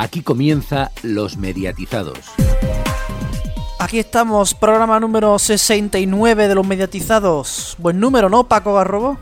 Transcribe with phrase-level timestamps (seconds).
[0.00, 2.20] Aquí comienza Los Mediatizados.
[3.80, 7.74] Aquí estamos, programa número 69 de Los Mediatizados.
[7.78, 9.18] Buen número, ¿no, Paco Garrobo?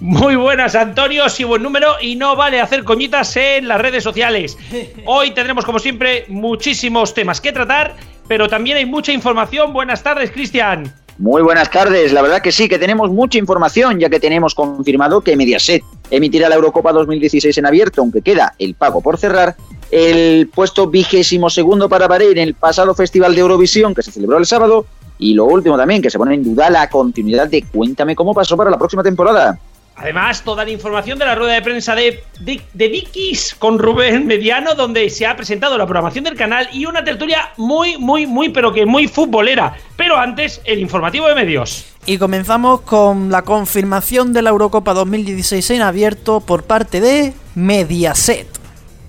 [0.00, 4.58] Muy buenas, Antonio, sí, buen número y no vale hacer coñitas en las redes sociales.
[5.06, 7.94] Hoy tendremos, como siempre, muchísimos temas que tratar,
[8.26, 9.72] pero también hay mucha información.
[9.72, 10.92] Buenas tardes, Cristian.
[11.18, 15.20] Muy buenas tardes, la verdad que sí, que tenemos mucha información, ya que tenemos confirmado
[15.20, 19.54] que Mediaset emitirá la Eurocopa 2016 en abierto, aunque queda el pago por cerrar,
[19.92, 24.38] el puesto vigésimo segundo para Bahrein en el pasado Festival de Eurovisión que se celebró
[24.38, 24.86] el sábado,
[25.18, 28.56] y lo último también, que se pone en duda la continuidad de Cuéntame cómo pasó
[28.56, 29.58] para la próxima temporada.
[29.94, 34.74] Además, toda la información de la rueda de prensa de, de, Dickies con Rubén Mediano,
[34.74, 38.72] donde se ha presentado la programación del canal y una tertulia muy, muy, muy, pero
[38.72, 39.76] que muy futbolera.
[39.96, 41.84] Pero antes, el informativo de medios.
[42.06, 48.61] Y comenzamos con la confirmación de la Eurocopa 2016 en abierto por parte de Mediaset.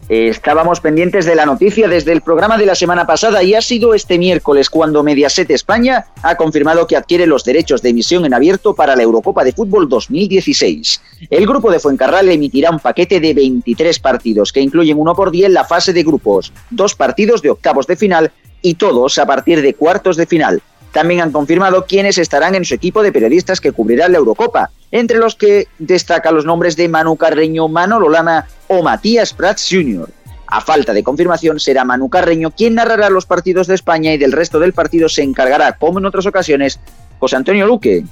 [0.09, 3.94] Estábamos pendientes de la noticia desde el programa de la semana pasada y ha sido
[3.94, 8.74] este miércoles cuando Mediaset España ha confirmado que adquiere los derechos de emisión en abierto
[8.74, 11.02] para la Eurocopa de Fútbol 2016.
[11.30, 15.48] El grupo de Fuencarral emitirá un paquete de 23 partidos que incluyen uno por día
[15.48, 18.31] en la fase de grupos, dos partidos de octavos de final
[18.62, 20.62] y todos a partir de cuartos de final.
[20.94, 25.18] También han confirmado quiénes estarán en su equipo de periodistas que cubrirán la Eurocopa, entre
[25.18, 30.08] los que destaca los nombres de Manu Carreño, Manolo Lama o Matías Prats Jr.
[30.46, 34.32] A falta de confirmación, será Manu Carreño quien narrará los partidos de España y del
[34.32, 36.80] resto del partido se encargará, como en otras ocasiones,
[37.18, 38.06] José Antonio Luque.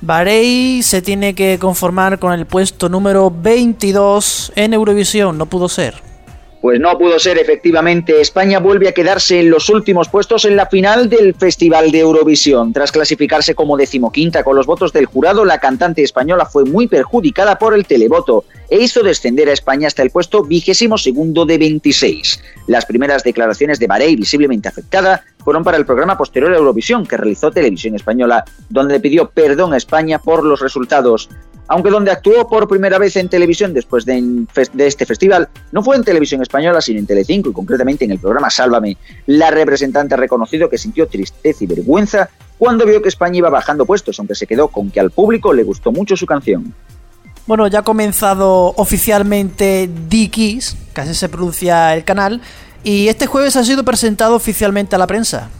[0.00, 6.09] Barey se tiene que conformar con el puesto número 22 en Eurovisión, no pudo ser.
[6.60, 8.20] Pues no pudo ser, efectivamente.
[8.20, 12.74] España vuelve a quedarse en los últimos puestos en la final del Festival de Eurovisión.
[12.74, 17.58] Tras clasificarse como decimoquinta con los votos del jurado, la cantante española fue muy perjudicada
[17.58, 22.42] por el televoto e hizo descender a España hasta el puesto vigésimo segundo de 26.
[22.66, 27.16] Las primeras declaraciones de Barey, visiblemente afectada, fueron para el programa posterior a Eurovisión que
[27.16, 31.30] realizó Televisión Española, donde pidió perdón a España por los resultados
[31.70, 34.44] aunque donde actuó por primera vez en televisión después de,
[34.78, 38.50] este festival no fue en televisión española, sino en Telecinco y concretamente en el programa
[38.50, 38.96] Sálvame.
[39.26, 43.86] La representante ha reconocido que sintió tristeza y vergüenza cuando vio que España iba bajando
[43.86, 46.74] puestos, aunque se quedó con que al público le gustó mucho su canción.
[47.46, 52.40] Bueno, ya ha comenzado oficialmente Dickies, casi se pronuncia el canal,
[52.82, 55.50] y este jueves ha sido presentado oficialmente a la prensa.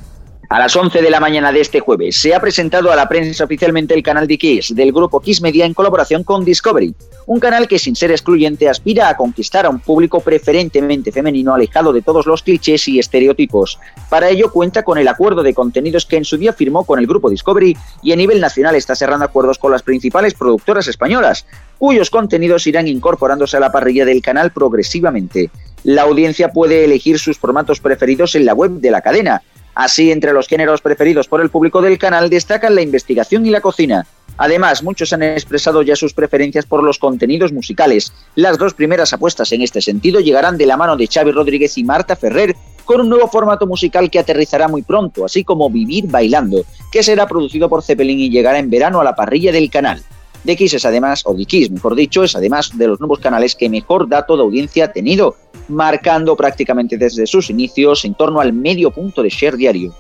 [0.50, 3.44] A las 11 de la mañana de este jueves se ha presentado a la prensa
[3.44, 6.92] oficialmente el canal de Kiss del grupo Kiss Media en colaboración con Discovery,
[7.26, 11.92] un canal que sin ser excluyente aspira a conquistar a un público preferentemente femenino alejado
[11.92, 13.78] de todos los clichés y estereotipos.
[14.08, 17.06] Para ello cuenta con el acuerdo de contenidos que en su día firmó con el
[17.06, 21.46] grupo Discovery y a nivel nacional está cerrando acuerdos con las principales productoras españolas,
[21.78, 25.48] cuyos contenidos irán incorporándose a la parrilla del canal progresivamente.
[25.84, 29.42] La audiencia puede elegir sus formatos preferidos en la web de la cadena,
[29.75, 33.60] Así, entre los géneros preferidos por el público del canal destacan la investigación y la
[33.60, 34.06] cocina.
[34.36, 38.12] Además, muchos han expresado ya sus preferencias por los contenidos musicales.
[38.34, 41.84] Las dos primeras apuestas en este sentido llegarán de la mano de Xavi Rodríguez y
[41.84, 46.64] Marta Ferrer con un nuevo formato musical que aterrizará muy pronto, así como Vivir Bailando,
[46.91, 50.03] que será producido por Zeppelin y llegará en verano a la parrilla del canal.
[50.44, 54.09] DX es además, o DX mejor dicho, es además de los nuevos canales que mejor
[54.09, 55.36] dato de audiencia ha tenido,
[55.70, 59.94] marcando prácticamente desde sus inicios en torno al medio punto de share diario.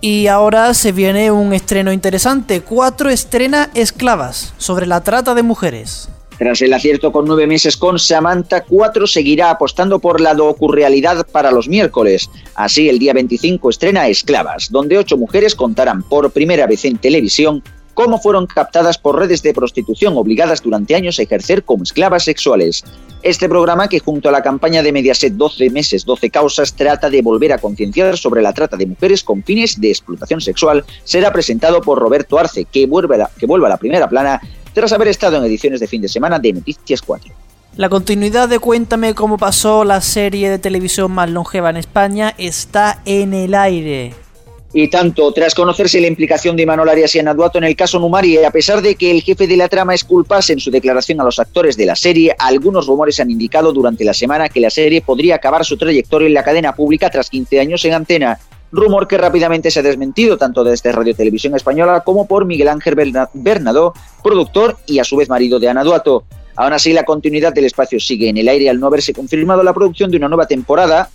[0.00, 2.60] Y ahora se viene un estreno interesante.
[2.60, 6.10] Cuatro estrena Esclavas, sobre la trata de mujeres.
[6.38, 11.52] Tras el acierto con nueve meses con Samantha, Cuatro seguirá apostando por la docurrealidad para
[11.52, 12.28] los miércoles.
[12.56, 17.62] Así, el día 25 estrena Esclavas, donde ocho mujeres contarán por primera vez en televisión
[17.94, 22.84] cómo fueron captadas por redes de prostitución obligadas durante años a ejercer como esclavas sexuales.
[23.22, 27.22] Este programa, que junto a la campaña de Mediaset 12 meses, 12 causas, trata de
[27.22, 31.80] volver a concienciar sobre la trata de mujeres con fines de explotación sexual, será presentado
[31.80, 34.40] por Roberto Arce, que vuelve a la, primera plana
[34.74, 37.32] tras haber estado en ediciones de fin de semana de Noticias 4.
[37.76, 43.00] La continuidad de Cuéntame cómo pasó la serie de televisión más longeva en España está
[43.04, 44.23] en el aire.
[44.76, 48.38] Y tanto, tras conocerse la implicación de Manuel Arias y Anaduato en el caso Numari,
[48.38, 51.38] a pesar de que el jefe de la trama esculpase en su declaración a los
[51.38, 55.36] actores de la serie, algunos rumores han indicado durante la semana que la serie podría
[55.36, 58.40] acabar su trayectoria en la cadena pública tras 15 años en antena.
[58.72, 62.96] Rumor que rápidamente se ha desmentido tanto desde Radio Televisión Española como por Miguel Ángel
[63.32, 63.94] Bernadó,
[64.24, 66.24] productor y a su vez marido de Anaduato.
[66.56, 69.72] Aún así, la continuidad del espacio sigue en el aire al no haberse confirmado la
[69.72, 71.10] producción de una nueva temporada,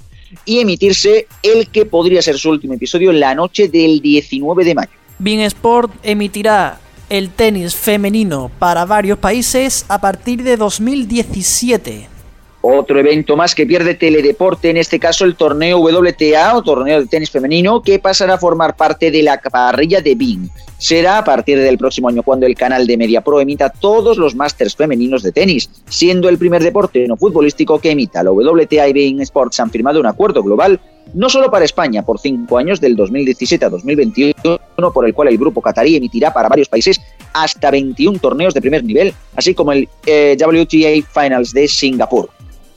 [0.45, 4.91] y emitirse el que podría ser su último episodio la noche del 19 de mayo.
[5.17, 6.79] Bean Sport emitirá
[7.09, 12.18] el tenis femenino para varios países a partir de 2017.
[12.61, 17.07] Otro evento más que pierde Teledeporte, en este caso el torneo WTA o torneo de
[17.07, 20.49] tenis femenino, que pasará a formar parte de la parrilla de Bing.
[20.77, 24.75] Será a partir del próximo año cuando el canal de MediaPro emita todos los másters
[24.75, 28.23] femeninos de tenis, siendo el primer deporte no futbolístico que emita.
[28.23, 30.81] La WTA y Bing Sports han firmado un acuerdo global
[31.13, 34.57] no solo para España por cinco años del 2017 a 2021,
[34.93, 37.01] por el cual el grupo qatarí emitirá para varios países
[37.33, 42.29] hasta 21 torneos de primer nivel, así como el eh, WTA Finals de Singapur.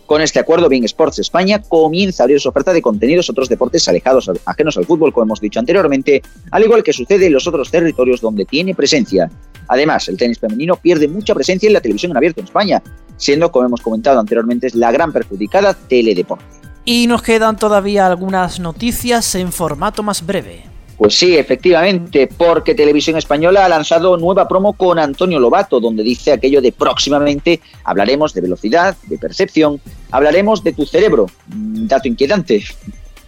[0.06, 3.49] Con este acuerdo, Bing Sports España comienza a abrir su oferta de contenidos a otros
[3.49, 7.46] deportes alejados, ajenos al fútbol, como hemos dicho anteriormente, al igual que sucede en los
[7.46, 9.31] otros territorios donde tiene presencia.
[9.69, 12.82] Además, el tenis femenino pierde mucha presencia en la televisión en abierto en España,
[13.16, 16.44] siendo, como hemos comentado anteriormente, la gran perjudicada Teledeporte.
[16.84, 20.71] Y nos quedan todavía algunas noticias en formato más breve.
[20.97, 26.33] Pues sí, efectivamente, porque Televisión Española ha lanzado nueva promo con Antonio Lobato, donde dice
[26.33, 29.81] aquello de próximamente hablaremos de velocidad, de percepción,
[30.11, 31.27] hablaremos de tu cerebro.
[31.49, 32.62] Mm, dato inquietante.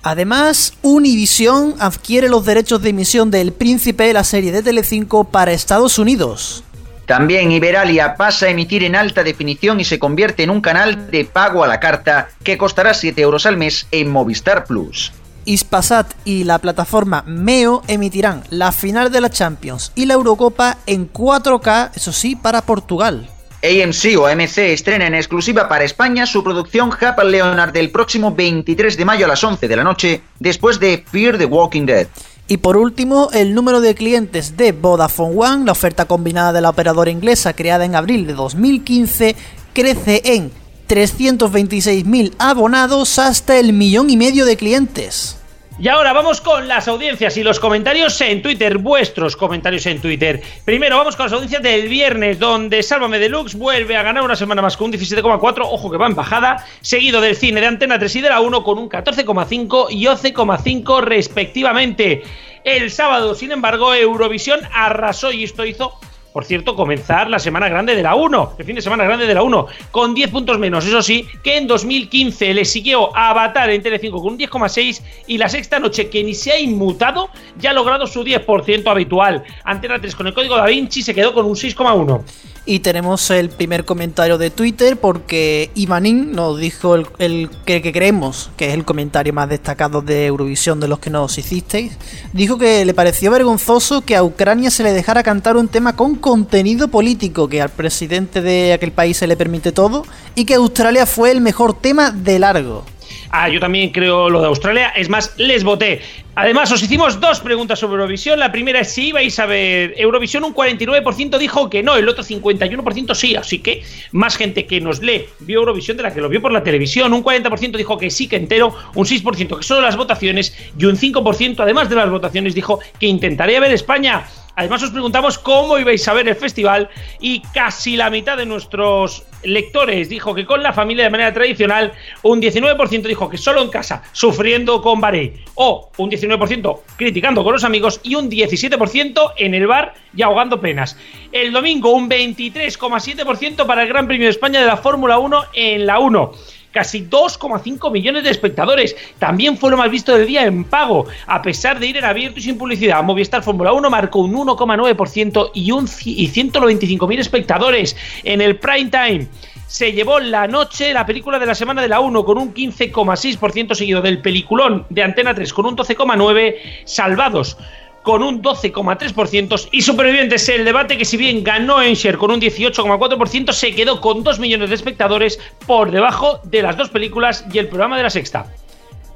[0.03, 5.53] Además, Univision adquiere los derechos de emisión del Príncipe de la serie de Telecinco para
[5.53, 6.63] Estados Unidos.
[7.07, 11.25] También Iberalia pasa a emitir en alta definición y se convierte en un canal de
[11.25, 15.13] pago a la carta que costará 7 euros al mes en Movistar Plus.
[15.45, 21.13] Ispasat y la plataforma Meo emitirán la final de la Champions y la Eurocopa en
[21.13, 23.29] 4K, eso sí, para Portugal.
[23.65, 28.97] AMC o AMC estrena en exclusiva para España su producción Happy Leonard del próximo 23
[28.97, 32.07] de mayo a las 11 de la noche, después de Fear the Walking Dead.
[32.47, 36.69] Y por último, el número de clientes de Vodafone One, la oferta combinada de la
[36.69, 39.35] operadora inglesa creada en abril de 2015,
[39.73, 40.53] crece en
[40.87, 45.39] 326.000 abonados hasta el millón y medio de clientes.
[45.77, 50.41] Y ahora vamos con las audiencias y los comentarios en Twitter, vuestros comentarios en Twitter.
[50.65, 54.63] Primero vamos con las audiencias del viernes, donde Sálvame Deluxe vuelve a ganar una semana
[54.63, 58.15] más con un 17,4, ojo que va en bajada, seguido del cine de Antena 3
[58.15, 62.23] y de la 1 con un 14,5 y 11,5 respectivamente.
[62.63, 65.99] El sábado, sin embargo, Eurovisión arrasó y esto hizo
[66.35, 69.35] por cierto, comenzar la semana grande de la 1, el fin de semana grande de
[69.35, 73.81] la 1, con 10 puntos menos, eso sí, que en 2015 le siguió Avatar en
[73.81, 77.73] Telecinco con un 10,6 y la sexta noche, que ni se ha inmutado, ya ha
[77.73, 79.45] logrado su 10% habitual.
[79.63, 82.25] Antena 3 con el código Da Vinci se quedó con un 6,1.
[82.67, 88.51] Y tenemos el primer comentario de Twitter porque Ivanin nos dijo el, que, que, creemos
[88.57, 91.93] que es el comentario más destacado de Eurovisión de los que nos hicisteis.
[92.33, 96.15] Dijo que le pareció vergonzoso que a Ucrania se le dejara cantar un tema con
[96.15, 101.05] contenido político, que al presidente de aquel país se le permite todo, y que Australia
[101.05, 102.94] fue el mejor tema de largo.
[103.37, 104.91] Ah, yo también creo lo de Australia.
[104.91, 106.01] Es más, les voté.
[106.37, 108.39] Además, os hicimos dos preguntas sobre Eurovisión.
[108.39, 110.45] La primera es si ibais a ver Eurovisión.
[110.45, 113.35] Un 49% dijo que no, el otro 51% sí.
[113.35, 113.83] Así que
[114.13, 117.13] más gente que nos lee vio Eurovisión de la que lo vio por la televisión.
[117.13, 120.97] Un 40% dijo que sí que entero, un 6% que solo las votaciones y un
[120.97, 124.29] 5% además de las votaciones dijo que intentaría ver España.
[124.57, 126.89] Además os preguntamos cómo ibais a ver el festival
[127.21, 131.93] y casi la mitad de nuestros lectores dijo que con la familia de manera tradicional,
[132.23, 137.53] un 19% dijo que solo en casa, sufriendo con Baré, o un 19% criticando con
[137.53, 140.97] los amigos y un 17% en el bar y ahogando penas.
[141.33, 145.87] El domingo un 23,7% para el Gran Premio de España de la Fórmula 1 en
[145.87, 146.33] la 1
[146.75, 148.95] casi 2,5 millones de espectadores.
[149.19, 152.41] También fue lo más visto del día en pago, a pesar de ir en abierto
[152.41, 153.03] y sin publicidad.
[153.03, 159.29] Movistar Fórmula 1 marcó un 1,9% y, y 195.000 espectadores en el prime time
[159.67, 163.75] se llevó la noche la película de la semana de la 1 con un 15,6%
[163.75, 166.55] seguido del peliculón de Antena 3 con un 12,9%,
[166.85, 167.57] Salvados
[168.05, 173.53] con un 12,3% y Supervivientes el debate que si bien ganó Encher con un 18,4%
[173.53, 177.69] se quedó con 2 millones de espectadores por debajo de las dos películas y el
[177.69, 178.47] programa de la sexta.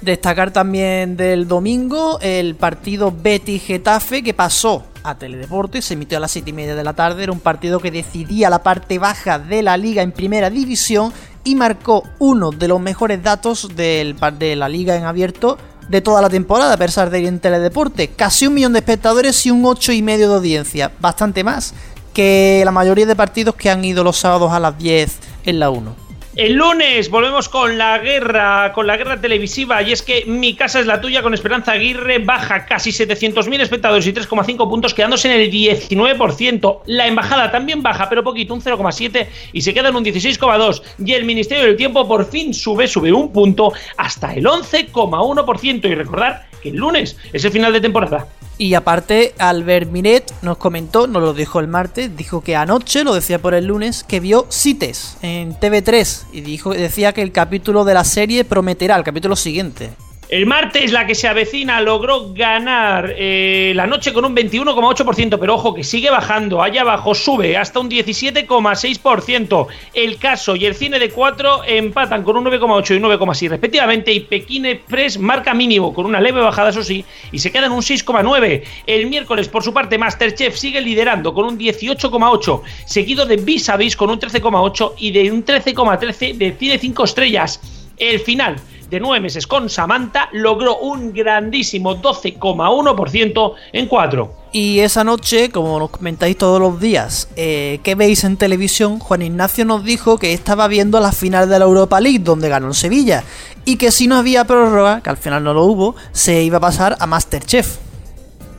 [0.01, 6.21] Destacar también del domingo el partido Betty Getafe que pasó a Teledeporte, se emitió a
[6.23, 9.39] las 7 y media de la tarde, era un partido que decidía la parte baja
[9.39, 11.13] de la liga en primera división
[11.45, 16.23] y marcó uno de los mejores datos del, de la liga en abierto de toda
[16.23, 18.09] la temporada, a pesar de ir en teledeporte.
[18.09, 20.93] Casi un millón de espectadores y un 8,5 y medio de audiencia.
[21.01, 21.75] Bastante más
[22.13, 25.71] que la mayoría de partidos que han ido los sábados a las 10 en la
[25.71, 26.08] 1.
[26.39, 30.79] El lunes volvemos con la guerra, con la guerra televisiva, y es que Mi casa
[30.79, 35.41] es la tuya con Esperanza Aguirre baja casi 700.000 espectadores y 3,5 puntos, quedándose en
[35.41, 36.83] el 19%.
[36.87, 40.81] La embajada también baja, pero poquito, un 0,7 y se queda en un 16,2.
[41.05, 45.91] Y el Ministerio del Tiempo por fin sube, sube un punto hasta el 11,1%.
[45.91, 48.29] Y recordar el lunes es el final de temporada.
[48.61, 53.15] Y aparte, Albert Miret nos comentó, nos lo dijo el martes, dijo que anoche, lo
[53.15, 57.85] decía por el lunes, que vio CITES en TV3 y dijo, decía que el capítulo
[57.85, 59.91] de la serie prometerá, el capítulo siguiente.
[60.29, 65.55] El martes, la que se avecina logró ganar eh, la noche con un 21,8%, pero
[65.55, 69.67] ojo que sigue bajando, allá abajo sube hasta un 17,6%.
[69.95, 74.21] El caso y el cine de 4 empatan con un 9,8 y 9,6 respectivamente, y
[74.21, 77.81] Pekín Express marca mínimo con una leve bajada, eso sí, y se queda en un
[77.81, 78.65] 6,9.
[78.87, 83.79] El miércoles, por su parte, Masterchef sigue liderando con un 18,8, seguido de Vis a
[83.79, 87.61] Vis con un 13,8 y de un 13,13 de Cine 5 estrellas.
[87.97, 88.57] El final
[88.91, 94.33] de nueve meses con Samantha logró un grandísimo 12,1% en 4.
[94.53, 98.99] Y esa noche, como nos comentáis todos los días, eh, ¿qué veis en televisión?
[98.99, 102.69] Juan Ignacio nos dijo que estaba viendo la final de la Europa League, donde ganó
[102.69, 103.25] en Sevilla,
[103.67, 106.61] y que si no había prórroga, que al final no lo hubo, se iba a
[106.61, 107.77] pasar a Masterchef.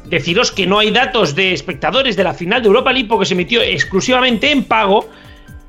[0.05, 3.33] Deciros que no hay datos de espectadores de la final de Europa League porque se
[3.33, 5.07] emitió exclusivamente en pago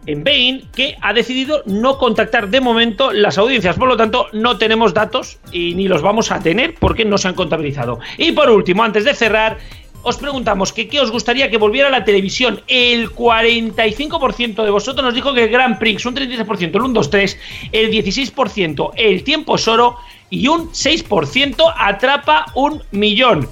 [0.07, 3.77] en Bain que ha decidido no contactar de momento las audiencias.
[3.77, 7.29] Por lo tanto, no tenemos datos y ni los vamos a tener porque no se
[7.29, 8.01] han contabilizado.
[8.19, 9.59] Y por último, antes de cerrar,
[10.03, 12.63] os preguntamos que qué os gustaría que volviera a la televisión.
[12.67, 17.11] El 45% de vosotros nos dijo que el Grand Prix, un 33%, el 1, 2,
[17.11, 17.39] 3,
[17.73, 19.97] el 16%, el tiempo es oro
[20.31, 23.49] y un 6% atrapa un millón.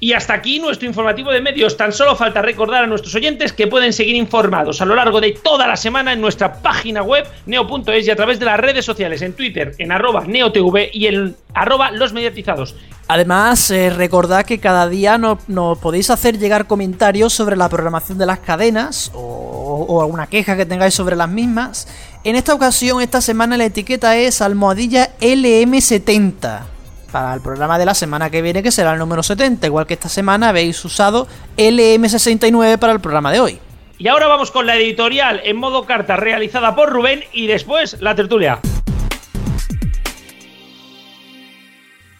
[0.00, 1.76] Y hasta aquí nuestro informativo de medios.
[1.76, 5.32] Tan solo falta recordar a nuestros oyentes que pueden seguir informados a lo largo de
[5.32, 9.20] toda la semana en nuestra página web neo.es y a través de las redes sociales
[9.20, 12.74] en Twitter en arroba neotv y en arroba los mediatizados.
[13.08, 15.38] Además, eh, recordad que cada día nos,
[15.80, 20.64] podéis hacer llegar comentarios sobre la programación de las cadenas o, o, alguna queja que
[20.64, 21.88] tengáis sobre las mismas.
[22.24, 26.69] En esta ocasión, esta semana la etiqueta es almohadilla LM70
[27.10, 29.94] para el programa de la semana que viene, que será el número 70, igual que
[29.94, 31.26] esta semana habéis usado
[31.56, 33.58] LM69 para el programa de hoy.
[33.98, 38.14] Y ahora vamos con la editorial en modo carta realizada por Rubén y después la
[38.14, 38.60] tertulia.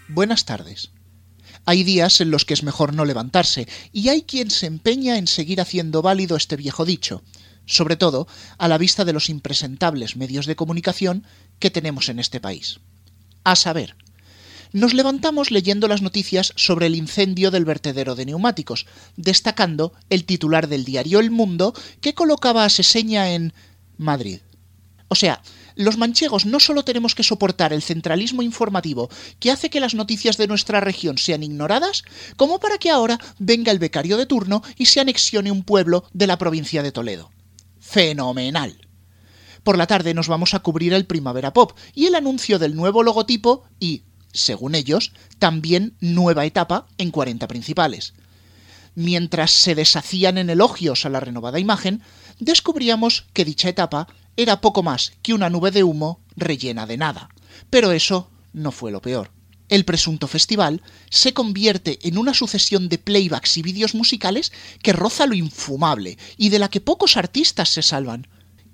[0.09, 0.91] Buenas tardes.
[1.65, 5.27] Hay días en los que es mejor no levantarse, y hay quien se empeña en
[5.27, 7.23] seguir haciendo válido este viejo dicho,
[7.65, 8.27] sobre todo
[8.59, 11.25] a la vista de los impresentables medios de comunicación
[11.59, 12.81] que tenemos en este país.
[13.45, 13.95] A saber,
[14.73, 18.87] nos levantamos leyendo las noticias sobre el incendio del vertedero de neumáticos,
[19.17, 23.53] destacando el titular del diario El Mundo que colocaba a Seseña en
[23.97, 24.41] Madrid.
[25.09, 25.43] O sea,
[25.75, 29.09] los manchegos no solo tenemos que soportar el centralismo informativo
[29.41, 32.05] que hace que las noticias de nuestra región sean ignoradas,
[32.37, 36.27] como para que ahora venga el becario de turno y se anexione un pueblo de
[36.27, 37.31] la provincia de Toledo.
[37.81, 38.87] Fenomenal.
[39.65, 43.03] Por la tarde nos vamos a cubrir el Primavera Pop y el anuncio del nuevo
[43.03, 48.15] logotipo y, según ellos, también nueva etapa en 40 principales.
[48.95, 52.03] Mientras se deshacían en elogios a la renovada imagen,
[52.39, 57.29] descubríamos que dicha etapa era poco más que una nube de humo rellena de nada.
[57.69, 59.31] Pero eso no fue lo peor.
[59.69, 65.27] El presunto festival se convierte en una sucesión de playbacks y vídeos musicales que roza
[65.27, 68.27] lo infumable y de la que pocos artistas se salvan.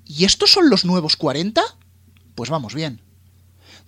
[0.07, 1.63] ¿Y estos son los nuevos 40?
[2.35, 3.03] Pues vamos bien.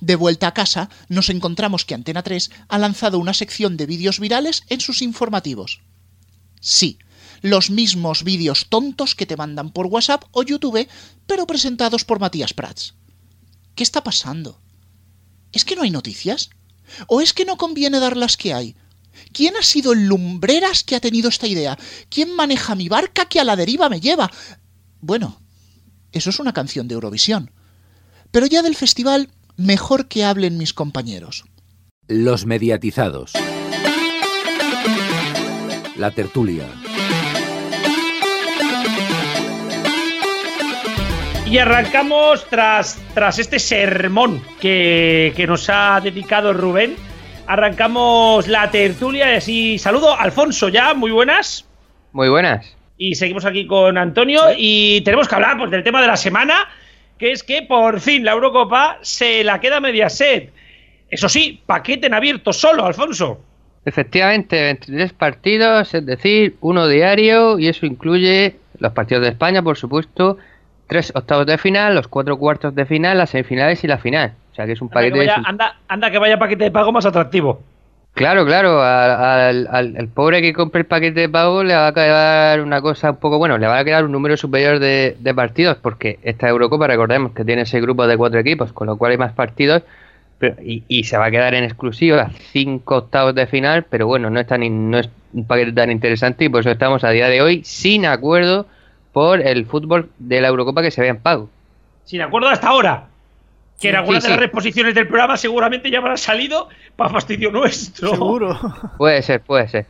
[0.01, 4.21] De vuelta a casa, nos encontramos que Antena 3 ha lanzado una sección de vídeos
[4.21, 5.81] virales en sus informativos.
[6.61, 6.99] Sí,
[7.43, 10.89] los mismos vídeos tontos que te mandan por WhatsApp o YouTube,
[11.27, 12.95] pero presentados por Matías Prats.
[13.75, 14.61] ¿Qué está pasando?
[15.53, 16.51] ¿Es que no hay noticias?
[17.07, 18.77] ¿O es que no conviene dar las que hay?
[19.33, 21.79] ¿Quién ha sido el lumbreras que ha tenido esta idea?
[22.09, 24.31] ¿Quién maneja mi barca que a la deriva me lleva?
[25.01, 25.41] Bueno,
[26.13, 27.51] eso es una canción de Eurovisión.
[28.31, 31.45] Pero ya del festival mejor que hablen mis compañeros.
[32.07, 33.33] Los mediatizados.
[35.97, 36.65] La tertulia.
[41.45, 46.95] Y arrancamos tras, tras este sermón que, que nos ha dedicado Rubén.
[47.47, 50.17] Arrancamos la tertulia y así saludo.
[50.17, 51.67] Alfonso, ya, muy buenas.
[52.13, 52.77] Muy buenas.
[52.97, 56.69] Y seguimos aquí con Antonio y tenemos que hablar pues, del tema de la semana
[57.19, 60.53] que es que por fin la Eurocopa se la queda media set.
[61.11, 63.41] Eso sí, paquete en abierto solo, Alfonso.
[63.85, 69.77] Efectivamente, 23 partidos, es decir, uno diario, y eso incluye los partidos de España, por
[69.77, 70.37] supuesto,
[70.87, 74.35] tres octavos de final, los cuatro cuartos de final, las semifinales y la final.
[74.53, 75.31] O sea que es un paquete.
[75.31, 77.63] anda, anda, que vaya paquete de pago más atractivo.
[78.19, 82.83] Claro, claro, al, pobre que compre el paquete de pago le va a quedar una
[82.83, 86.49] cosa un poco, bueno, le va a quedar un número superior de, partidos, porque esta
[86.49, 89.85] Eurocopa, recordemos que tiene ese grupo de cuatro equipos, con lo cual hay más partidos,
[90.61, 94.59] y, se va a quedar en exclusiva cinco octavos de final, pero bueno, no está
[94.59, 97.63] ni, no es un paquete tan interesante y por eso estamos a día de hoy
[97.63, 98.67] sin acuerdo
[99.13, 101.51] por el fútbol de la Eurocopa que se vea en pago.
[102.05, 103.08] Sin acuerdo hasta ahora.
[103.81, 104.47] Que en Sí, algunas sí, de las sí.
[104.47, 108.11] reposiciones del programa seguramente ya habrán salido para fastidio nuestro.
[108.11, 108.59] Seguro.
[108.99, 109.87] Puede ser, puede ser.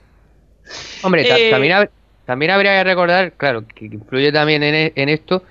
[1.03, 1.91] Hombre, Eh, también, hab-
[2.27, 5.43] también habría que recordar, claro, que influye también en, e- en esto,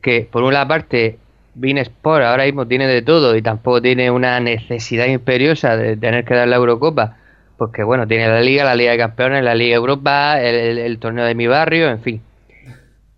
[0.00, 1.18] que por una parte,
[1.54, 6.24] Bean Sport ahora mismo tiene de todo y tampoco tiene una necesidad imperiosa de tener
[6.24, 7.16] que dar la Eurocopa,
[7.58, 10.98] porque bueno, tiene la Liga, la Liga de Campeones, la Liga Europa, el, el- el
[10.98, 12.22] torneo de mi barrio, en fin.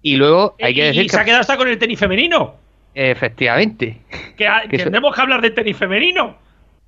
[0.01, 2.55] Y luego hay que y decir se ha que, quedado hasta con el tenis femenino.
[2.95, 3.99] Efectivamente,
[4.37, 6.37] Que, ha- Que eso- tendremos que hablar del tenis femenino.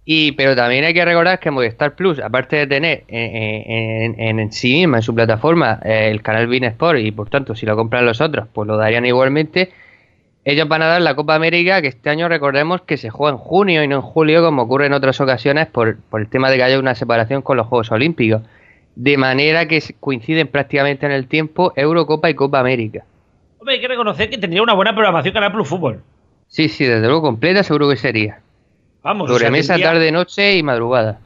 [0.09, 4.53] Y, pero también hay que recordar que Movistar Plus, aparte de tener en, en- en
[4.53, 7.75] sí misma, en su plataforma, eh, el canal Bein Sport, y por tanto, si lo
[7.75, 9.73] compran los otros, pues lo darían igualmente,
[10.45, 13.39] ellos van a dar la Copa América, que este año recordemos que se juega en
[13.39, 16.57] junio y no en julio, como ocurre en otras ocasiones, por, por el tema de
[16.59, 18.43] que haya una separación con los Juegos Olímpicos.
[18.95, 23.03] De manera que coinciden prácticamente en el tiempo Eurocopa y Copa América.
[23.67, 26.01] Hombre, hay que reconocer que tendría una buena programación Canal Plus Fútbol.
[26.47, 28.39] Sí, sí, desde luego completa seguro que sería.
[29.03, 31.19] Vamos, o sea, Sobremesa, tendría- tarde, noche y madrugada.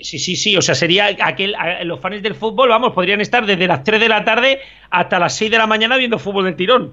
[0.00, 0.56] Sí, sí, sí.
[0.56, 1.56] O sea, sería aquel.
[1.82, 5.34] Los fans del fútbol, vamos, podrían estar desde las 3 de la tarde hasta las
[5.34, 6.92] 6 de la mañana viendo fútbol del tirón.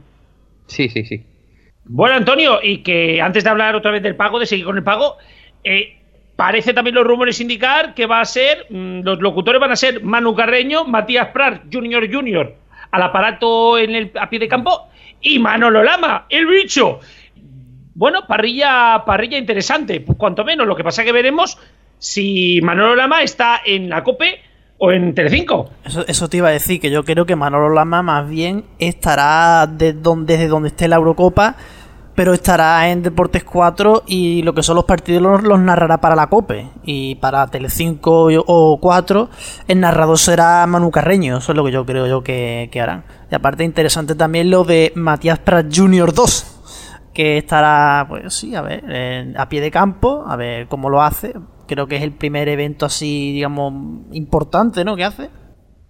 [0.65, 1.23] Sí, sí, sí.
[1.85, 4.83] Bueno, Antonio, y que antes de hablar otra vez del pago, de seguir con el
[4.83, 5.17] pago,
[5.63, 5.95] eh,
[6.35, 10.01] parece también los rumores indicar que va a ser, mm, los locutores van a ser
[10.03, 12.55] Manu Carreño, Matías Prat, Junior Junior,
[12.91, 14.89] al aparato en el, a pie de campo,
[15.21, 16.99] y Manolo Lama, el bicho.
[17.95, 20.67] Bueno, parrilla, parrilla interesante, pues cuanto menos.
[20.67, 21.57] Lo que pasa que veremos
[21.97, 24.41] si Manolo Lama está en la COPE
[24.77, 25.71] o en Telecinco.
[25.83, 29.65] Eso, eso te iba a decir, que yo creo que Manolo Lama más bien estará
[29.65, 31.55] de donde, desde donde esté la Eurocopa,
[32.17, 36.25] pero estará en Deportes 4 y lo que son los partidos los, narrará para la
[36.25, 36.67] COPE.
[36.83, 39.29] Y para Telecinco o 4,
[39.67, 43.03] el narrador será Manu Carreño, eso es lo que yo creo yo que, harán.
[43.29, 46.11] Y aparte interesante también lo de Matías Prat Jr.
[46.11, 48.83] 2, que estará, pues sí, a ver,
[49.37, 51.35] a pie de campo, a ver cómo lo hace.
[51.67, 53.71] Creo que es el primer evento así, digamos,
[54.11, 54.95] importante, ¿no?
[54.95, 55.29] Que hace.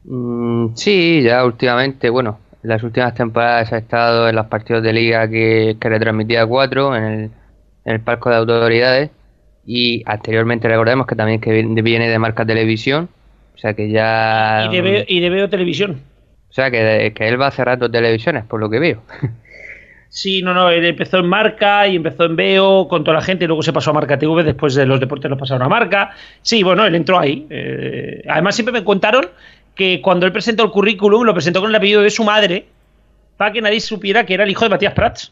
[0.04, 4.94] Mm, sí, ya últimamente, bueno, en las últimas temporadas ha estado en los partidos de
[4.94, 7.20] liga que, que retransmitía 4 en el,
[7.86, 9.10] en el palco de autoridades
[9.66, 11.52] y anteriormente recordemos que también que
[11.82, 13.10] viene de marca televisión,
[13.56, 14.68] o sea que ya...
[14.72, 16.02] Y de, Veo- y de Veo Televisión.
[16.50, 19.04] O sea que, que él va cerrando televisiones, por lo que veo.
[20.10, 23.44] Sí, no, no, él empezó en Marca y empezó en Veo con toda la gente
[23.44, 26.12] y luego se pasó a Marca TV, después de los deportes los pasaron a Marca.
[26.42, 27.46] Sí, bueno, él entró ahí.
[27.50, 29.26] Eh, además siempre me contaron
[29.78, 32.66] que cuando él presentó el currículum lo presentó con el apellido de su madre
[33.38, 35.32] para que nadie supiera que era el hijo de Matías Prats.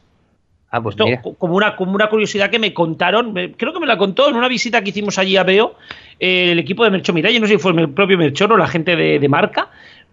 [0.71, 3.85] Ah, pues Esto como una, como una curiosidad que me contaron, me- creo que me
[3.85, 5.75] la contó en una visita que hicimos allí a Veo
[6.19, 8.67] eh, el equipo de Mercho Miray, no sé si fue el propio Merchor o la
[8.67, 9.69] gente de, de Marca,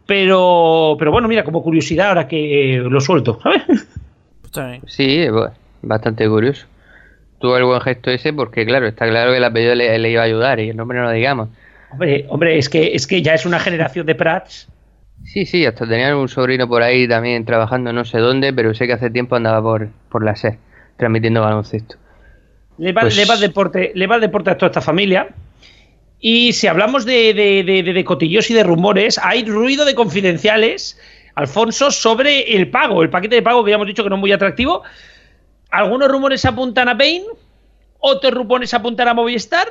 [0.07, 3.63] pero, pero bueno, mira, como curiosidad ahora que lo suelto, ¿sabes?
[3.67, 4.81] Pues.
[4.87, 5.51] Sí, bu-
[5.83, 6.67] bastante curioso.
[7.41, 10.23] Tuvo el buen gesto ese porque, claro, está claro que el apellido le, le iba
[10.23, 11.49] a ayudar y el nombre no lo digamos.
[11.93, 14.69] Hombre, hombre, es que, es que ya es una generación de Prats.
[15.25, 18.87] Sí, sí, hasta tenían un sobrino por ahí también trabajando no sé dónde, pero sé
[18.87, 20.59] que hace tiempo andaba por, por la SER
[20.97, 21.97] transmitiendo baloncesto.
[22.79, 25.29] Le va, Pues- le va el deporte, le va el deporte a toda esta familia.
[26.19, 29.95] Y si hablamos de, de, de- de- de cotillos y de rumores, hay ruido de
[29.95, 30.99] confidenciales,
[31.35, 34.21] Alfonso, sobre el pago, el paquete de pago que ya hemos dicho que no es
[34.21, 34.83] muy atractivo.
[35.71, 37.23] Algunos rumores apuntan a Bain,
[37.99, 39.67] otros rumores apuntan a Movistar.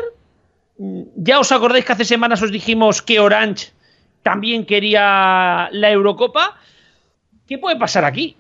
[1.16, 3.70] Ya os acordáis que hace semanas os dijimos que Orange
[4.24, 6.58] también quería la Eurocopa.
[7.48, 8.36] ¿Qué puede pasar aquí?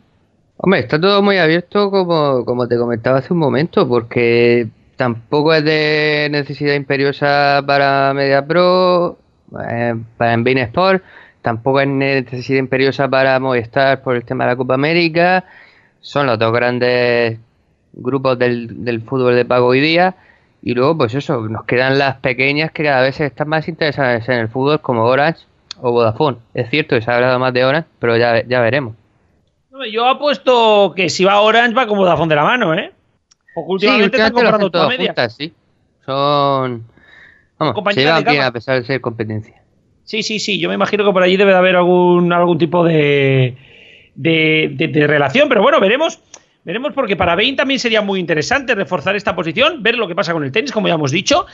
[0.58, 5.64] Hombre, está todo muy abierto como, como te comentaba hace un momento, porque tampoco es
[5.64, 9.18] de necesidad imperiosa para MediaPro,
[9.70, 11.04] eh, para Envin Sport,
[11.44, 15.46] tampoco es necesidad imperiosa para Movistar por el tema de la Copa América.
[16.00, 17.38] Son los dos grandes
[17.94, 20.16] grupos del, del fútbol de pago hoy día.
[20.64, 24.36] Y luego, pues eso, nos quedan las pequeñas que cada vez están más interesadas en
[24.40, 25.42] el fútbol, como Orange
[25.82, 26.38] o Vodafone.
[26.54, 28.96] Es cierto que se ha hablado más de Orange, pero ya, ya veremos.
[29.92, 32.92] Yo apuesto que si va Orange va como Dazón de la mano, ¿eh?
[33.56, 35.08] Porque últimamente sí, están comprando todas media.
[35.08, 35.52] juntas, sí.
[36.06, 36.84] Son...
[37.58, 39.62] Vamos, se llevan bien a pesar de ser competencia.
[40.04, 40.60] Sí, sí, sí.
[40.60, 43.56] Yo me imagino que por allí debe de haber algún, algún tipo de,
[44.16, 46.20] de, de- de relación, pero bueno, veremos.
[46.64, 50.34] Veremos porque para Bain también sería muy interesante reforzar esta posición, ver lo que pasa
[50.34, 51.46] con el tenis, como ya hemos dicho.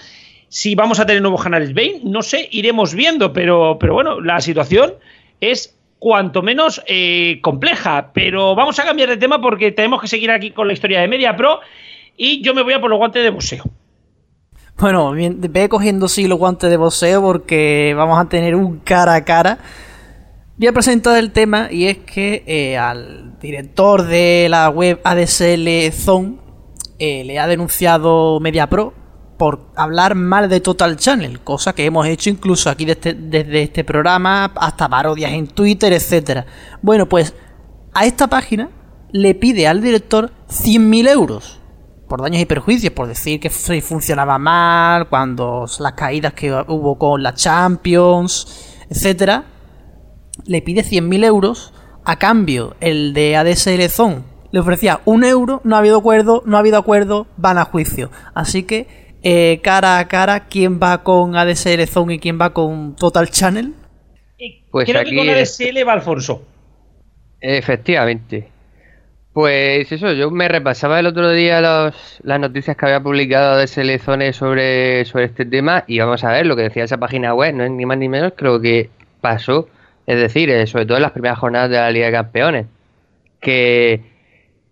[0.50, 4.42] Si vamos a tener nuevos canales Bain, no sé, iremos viendo, pero, pero bueno, la
[4.42, 4.94] situación
[5.40, 8.12] es cuanto menos eh, compleja.
[8.14, 11.08] Pero vamos a cambiar de tema porque tenemos que seguir aquí con la historia de
[11.08, 11.60] Media Pro
[12.16, 13.64] y yo me voy a por los guantes de boxeo.
[14.80, 19.26] Bueno, ve cogiendo sí los guantes de boxeo porque vamos a tener un cara a
[19.26, 19.58] cara.
[20.60, 25.92] Voy a presentar el tema y es que eh, al director de la web ADSL
[25.94, 26.38] Zone
[26.98, 28.92] eh, le ha denunciado MediaPro
[29.38, 33.84] por hablar mal de Total Channel, cosa que hemos hecho incluso aquí desde, desde este
[33.84, 36.48] programa, hasta parodias en Twitter, etcétera.
[36.82, 37.36] Bueno, pues
[37.94, 38.72] a esta página
[39.12, 41.62] le pide al director 100.000 euros
[42.10, 47.22] por daños y perjuicios, por decir que funcionaba mal, cuando las caídas que hubo con
[47.22, 49.44] la Champions, etcétera,
[50.48, 51.74] le pide 100.000 euros.
[52.04, 56.58] A cambio, el de ADSL Zone le ofrecía un euro, no ha habido acuerdo, no
[56.58, 58.10] ha habido acuerdo, van a juicio.
[58.34, 58.88] Así que,
[59.24, 63.74] eh, cara a cara, ¿quién va con ADSL Zone y quién va con Total Channel?
[64.72, 66.44] Pues Creo que con ADSL va Alfonso.
[67.42, 68.50] Efectivamente.
[69.34, 73.68] Pues eso, yo me repasaba el otro día los, las noticias que había publicado de
[73.68, 77.54] Selezone sobre, sobre este tema y vamos a ver lo que decía esa página web,
[77.54, 78.90] no es ni más ni menos creo que
[79.22, 79.70] pasó,
[80.08, 82.66] es decir, eh, sobre todo en las primeras jornadas de la Liga de Campeones,
[83.42, 84.02] que,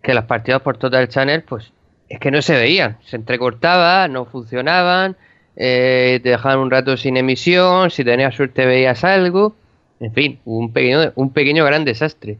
[0.02, 1.72] que los partidos por Total Channel pues
[2.10, 5.18] es que no se veían, se entrecortaba, no funcionaban,
[5.56, 9.56] eh, te dejaban un rato sin emisión, si tenías suerte veías algo,
[10.00, 12.38] en fin, un pequeño, un pequeño gran desastre.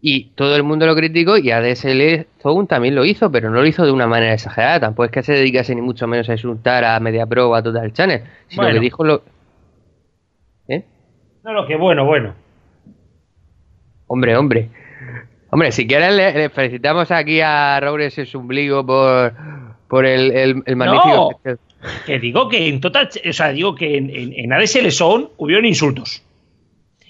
[0.00, 3.66] Y todo el mundo lo criticó y ADSL Zone también lo hizo, pero no lo
[3.66, 4.78] hizo de una manera exagerada.
[4.78, 7.92] Tampoco es que se dedicase ni mucho menos a insultar a MediaPro o a Total
[7.92, 9.22] Channel, sino que dijo lo.
[10.68, 10.84] ¿Eh?
[11.44, 12.34] No, lo que bueno, bueno.
[14.06, 14.68] Hombre, hombre.
[15.50, 19.32] Hombre, si quieres le, felicitamos aquí a Raúl ese ombligo por,
[19.88, 21.40] por el, el, magnífico.
[21.44, 21.58] No,
[22.04, 23.08] que digo que en Total.
[23.28, 24.88] O sea, digo que en, en, ADSL
[25.36, 26.22] hubieron insultos.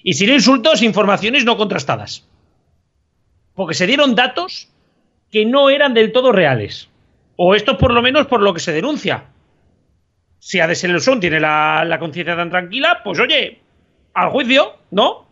[0.03, 2.29] Y sin insultos, informaciones no contrastadas
[3.59, 4.69] porque se dieron datos
[5.33, 6.88] que no eran del todo reales.
[7.35, 9.25] O esto por lo menos por lo que se denuncia.
[10.38, 13.59] Si Adeselson tiene la, la conciencia tan tranquila, pues oye,
[14.18, 15.26] al juicio, ¿no?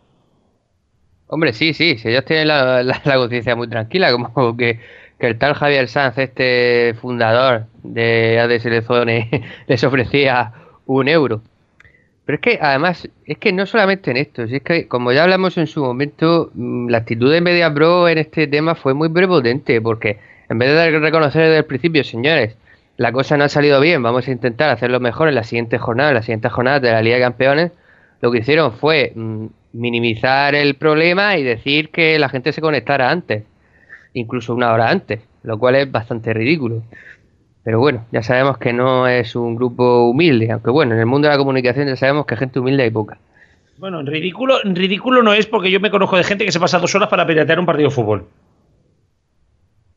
[1.27, 4.79] Hombre, sí, sí, si ellos tienen la, conciencia muy tranquila, como que,
[5.19, 10.53] que, el tal Javier Sanz, este fundador de ADSL les ofrecía
[10.85, 11.41] un euro.
[12.25, 15.57] Pero es que además, es que no solamente en esto, es que como ya hablamos
[15.57, 19.81] en su momento, mm, la actitud de Media Pro en este tema fue muy prepotente,
[19.81, 20.19] porque
[20.49, 22.55] en vez de reconocer desde el principio, señores,
[22.97, 26.09] la cosa no ha salido bien, vamos a intentar hacerlo mejor en la siguiente jornada,
[26.09, 27.71] en la siguiente jornada de la Liga de Campeones,
[28.21, 33.09] lo que hicieron fue mm, minimizar el problema y decir que la gente se conectara
[33.09, 33.43] antes,
[34.13, 36.83] incluso una hora antes, lo cual es bastante ridículo.
[37.63, 41.27] Pero bueno, ya sabemos que no es un grupo humilde, aunque bueno, en el mundo
[41.27, 43.17] de la comunicación ya sabemos que gente humilde hay poca.
[43.77, 46.79] Bueno, en ridículo, ridículo no es porque yo me conozco de gente que se pasa
[46.79, 48.25] dos horas para piratear un partido de fútbol.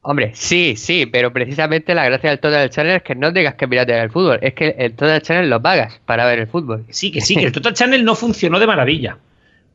[0.02, 3.68] Hombre, sí, sí, pero precisamente la gracia del Total Channel es que no tengas que
[3.68, 6.86] piratear el fútbol, es que el Total Channel lo pagas para ver el fútbol.
[6.88, 9.18] Sí, que sí, que el Total Channel no funcionó de maravilla.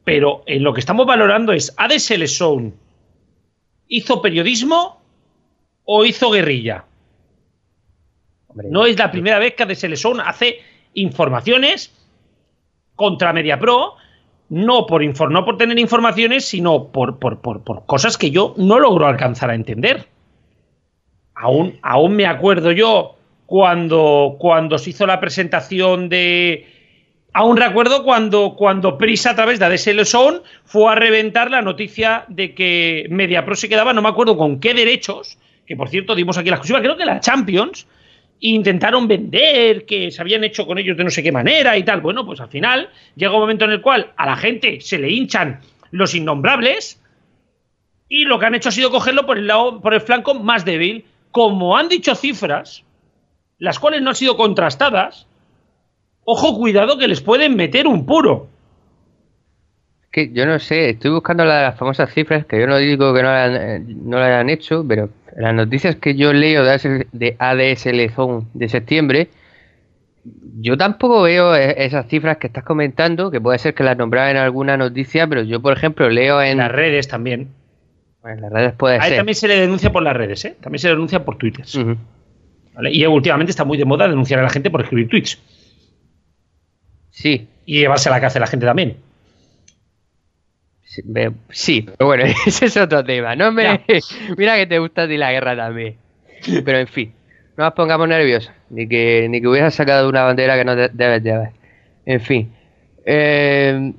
[0.03, 2.73] Pero en lo que estamos valorando es, ¿ADSL Zone
[3.87, 5.01] hizo periodismo
[5.83, 6.85] o hizo guerrilla?
[8.55, 10.59] no es la primera vez que ADSL hace
[10.93, 11.93] informaciones
[12.95, 13.95] contra MediaPro,
[14.49, 19.49] no por, no por tener informaciones, sino por, por, cosas que yo no logro alcanzar
[19.49, 20.07] a entender.
[21.35, 26.67] Aún, me acuerdo yo cuando, cuando se hizo la presentación de.
[27.33, 30.01] Aún recuerdo cuando, cuando Prisa a través de ADSL
[30.63, 34.73] fue a reventar la noticia de que MediaPro se quedaba, no me acuerdo con qué
[34.73, 37.87] derechos, que por cierto dimos aquí la exclusiva, creo que la Champions,
[38.39, 42.01] intentaron vender, que se habían hecho con ellos de no sé qué manera y tal.
[42.01, 45.09] Bueno, pues al final llega un momento en el cual a la gente se le
[45.09, 47.01] hinchan los innombrables
[48.07, 50.65] y lo que han hecho ha sido cogerlo por el lado, por el flanco más
[50.65, 51.05] débil.
[51.35, 52.85] Como han dicho cifras,
[53.59, 55.27] las cuales no han sido contrastadas,
[56.23, 58.47] ojo, cuidado que les pueden meter un puro
[60.15, 63.27] que yo no sé, estoy buscando las famosas cifras, que yo no digo que no
[63.27, 68.45] la, eh, no la hayan hecho, pero las noticias que yo leo de ADSL Zone
[68.53, 69.27] de septiembre,
[70.61, 74.31] yo tampoco veo e, esas cifras que estás comentando, que puede ser que las nombraba
[74.31, 76.59] en alguna noticia, pero yo, por ejemplo, leo en...
[76.59, 77.49] Las redes también.
[78.25, 80.55] En las redes puede Ahí también se le denuncia por las redes, ¿eh?
[80.59, 81.65] También se le denuncia por Twitter.
[82.91, 85.39] Y últimamente está muy de moda denunciar a la gente por escribir tweets.
[87.11, 87.47] Sí.
[87.65, 88.97] Y llevarse a la cárcel a la gente también.
[91.49, 93.35] Sí, pero bueno, ese es otro tema.
[93.35, 93.81] No me...
[94.37, 95.97] Mira que te gusta a ti la guerra también.
[96.63, 97.13] Pero en fin,
[97.57, 98.51] no nos pongamos nerviosos.
[98.69, 101.49] Ni que, ni que hubieras sacado una bandera que no debes de haber.
[102.05, 102.53] En fin.
[103.05, 103.93] Eh,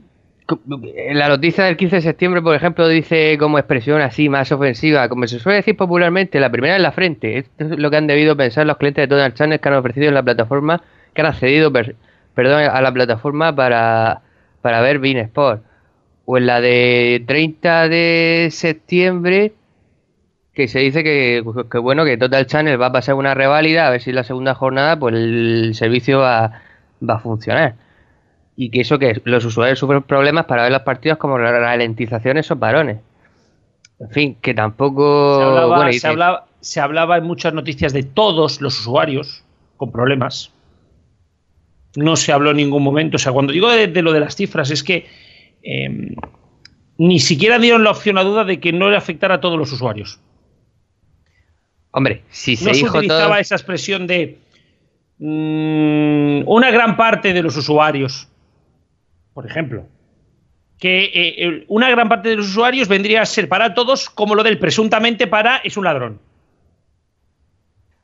[1.12, 5.26] la noticia del 15 de septiembre, por ejemplo, dice como expresión así más ofensiva, como
[5.26, 7.38] se suele decir popularmente, la primera en la frente.
[7.38, 10.08] Esto es lo que han debido pensar los clientes de Donald Channel que han ofrecido
[10.08, 10.82] en la plataforma,
[11.14, 14.22] que han accedido, perdón, a la plataforma para,
[14.62, 15.62] para ver Bean Sport.
[16.26, 19.52] O en la de 30 de septiembre,
[20.54, 23.90] que se dice que, que, bueno, que Total Channel va a pasar una reválida, a
[23.90, 26.62] ver si en la segunda jornada pues el servicio va,
[27.02, 27.85] va a funcionar
[28.56, 32.58] y que eso que los usuarios sufren problemas para ver los partidos como ralentizaciones o
[32.58, 32.98] parones.
[34.00, 35.38] En fin, que tampoco...
[35.90, 39.44] Se hablaba, se, hablaba, en muchas noticias de todos los usuarios
[39.76, 40.52] con problemas.
[41.96, 43.16] No se habló en ningún momento.
[43.16, 45.06] O sea, cuando digo de, lo de las cifras, es que
[45.62, 46.14] em,
[46.96, 49.70] ni siquiera dieron la opción a duda de que no le afectara a todos los
[49.72, 50.18] usuarios.
[51.90, 54.38] Hombre, si se no se utilizaba esa expresión de
[55.18, 58.28] mm, una gran parte de los usuarios
[59.36, 59.84] por ejemplo,
[60.78, 64.42] que eh, una gran parte de los usuarios vendría a ser para todos como lo
[64.42, 66.18] del presuntamente para es un ladrón.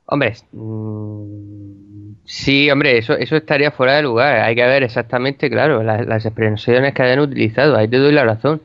[0.04, 4.40] Hombre, mm, sí, hombre, eso, eso estaría fuera de lugar.
[4.40, 7.78] Hay que ver exactamente, claro, las, expresiones que hayan utilizado.
[7.78, 8.60] Ahí te doy la razón.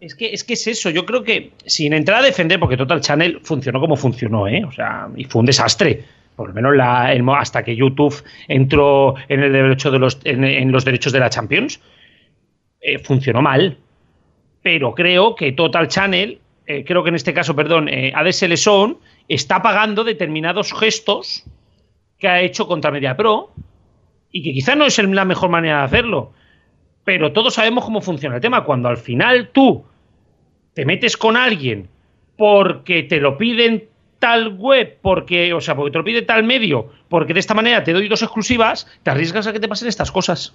[0.00, 0.90] Es que, es que es eso.
[0.90, 4.64] Yo creo que sin entrar a defender, porque Total Channel funcionó como funcionó, ¿eh?
[4.64, 6.02] O sea, y fue un desastre.
[6.34, 10.84] Por lo menos la, hasta que YouTube entró en el derecho de los, en los
[10.84, 11.80] derechos de la Champions
[12.94, 13.76] eh, funcionó mal.
[14.62, 18.98] Pero creo que Total Channel, eh, creo que en este caso, perdón, eh, ADSL Son,
[19.28, 21.44] está pagando determinados gestos
[22.18, 23.52] que ha hecho contra Media Pro
[24.32, 26.32] y que quizá no es la mejor manera de hacerlo.
[27.04, 28.64] Pero todos sabemos cómo funciona el tema.
[28.64, 29.84] Cuando al final tú
[30.74, 31.88] te metes con alguien
[32.36, 33.84] porque te lo piden
[34.18, 37.84] tal web, porque, o sea, porque te lo pide tal medio, porque de esta manera
[37.84, 40.54] te doy dos exclusivas, te arriesgas a que te pasen estas cosas.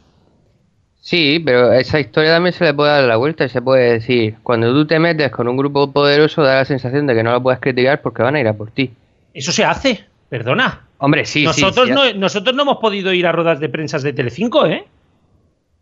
[1.03, 4.35] Sí, pero esa historia también se le puede dar la vuelta y se puede decir,
[4.41, 7.43] cuando tú te metes con un grupo poderoso da la sensación de que no lo
[7.43, 8.89] puedes criticar porque van a ir a por ti.
[9.33, 10.87] Eso se hace, perdona.
[10.99, 14.13] Hombre, sí, nosotros sí, No, nosotros no hemos podido ir a ruedas de prensa de
[14.13, 14.85] Telecinco, ¿eh?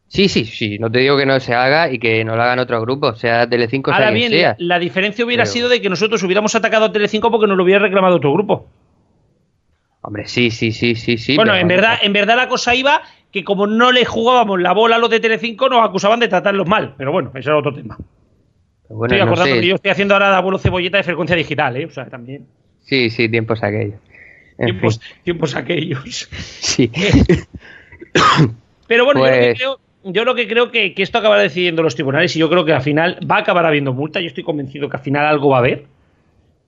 [0.07, 2.57] Sí, sí, sí, no te digo que no se haga y que no lo hagan
[2.57, 4.55] otros grupos, sea Telecinco, Ahora sea bien, sea.
[4.57, 7.79] la diferencia hubiera sido de que nosotros hubiéramos atacado a Telecinco porque nos lo hubiera
[7.79, 8.65] reclamado otro grupo.
[10.01, 11.35] Hombre, sí, sí, sí, sí, sí.
[11.35, 14.97] Bueno, en verdad, en verdad la cosa iba que como no le jugábamos la bola
[14.97, 16.95] a los de Telecinco, nos acusaban de tratarlos mal.
[16.97, 17.97] Pero bueno, ese era otro tema.
[18.89, 21.85] estoy acordando que yo estoy haciendo ahora de abuelo cebolleta de frecuencia digital, ¿eh?
[21.85, 22.45] O sea, también.
[22.81, 23.99] Sí, sí, tiempos aquellos.
[25.23, 26.29] tiempos, aquellos.
[26.59, 26.91] Sí.
[28.87, 29.25] Pero bueno,
[30.03, 32.65] yo lo que pues creo, que, que, esto acabará decidiendo los tribunales y yo creo
[32.65, 34.19] que al final va a acabar habiendo multa.
[34.19, 35.85] Yo estoy convencido que al final algo va a haber.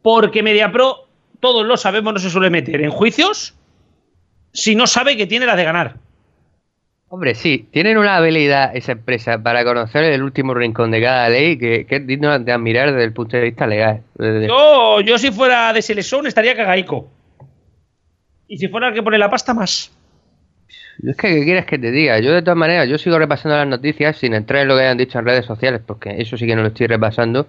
[0.02, 1.08] Porque MediaPro,
[1.39, 3.56] todos lo sabemos, no se suele meter en juicios
[4.54, 5.95] si no sabe que tiene la de ganar.
[7.13, 11.60] Hombre, sí, tienen una habilidad esa empresa para conocer el último rincón de cada ley
[11.60, 14.02] que, es digno de admirar desde el punto de vista legal.
[14.17, 17.08] Yo, yo si fuera de Selesón estaría cagaico.
[18.47, 19.91] Y si fuera el que pone la pasta más.
[21.04, 22.19] Es que, ¿qué quieres que te diga?
[22.19, 24.97] Yo, de todas maneras, yo sigo repasando las noticias sin entrar en lo que hayan
[24.97, 27.45] dicho en redes sociales, porque eso sí que no lo estoy repasando.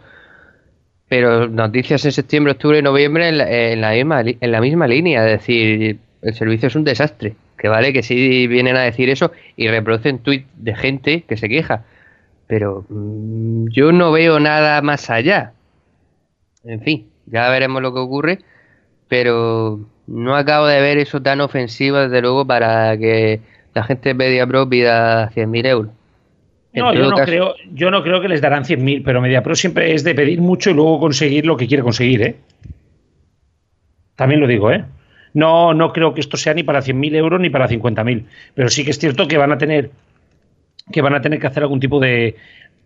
[1.08, 5.24] Pero noticias en septiembre, octubre y noviembre en la, misma, en la misma línea.
[5.24, 9.32] Es decir, el servicio es un desastre que vale que sí vienen a decir eso
[9.56, 11.84] y reproducen tweets de gente que se queja.
[12.46, 15.52] Pero mm, yo no veo nada más allá.
[16.64, 18.38] En fin, ya veremos lo que ocurre,
[19.08, 23.40] pero no acabo de ver eso tan ofensivo, desde luego, para que
[23.74, 25.92] la gente de MediaPro pida 100.000 euros.
[26.74, 30.02] No, yo no, creo, yo no creo que les darán 100.000, pero MediaPro siempre es
[30.02, 32.36] de pedir mucho y luego conseguir lo que quiere conseguir, ¿eh?
[34.16, 34.84] También lo digo, ¿eh?
[35.34, 38.84] No, no creo que esto sea ni para 100.000 euros ni para 50.000, pero sí
[38.84, 39.90] que es cierto que van a tener
[40.92, 42.36] que van a tener que hacer algún tipo de,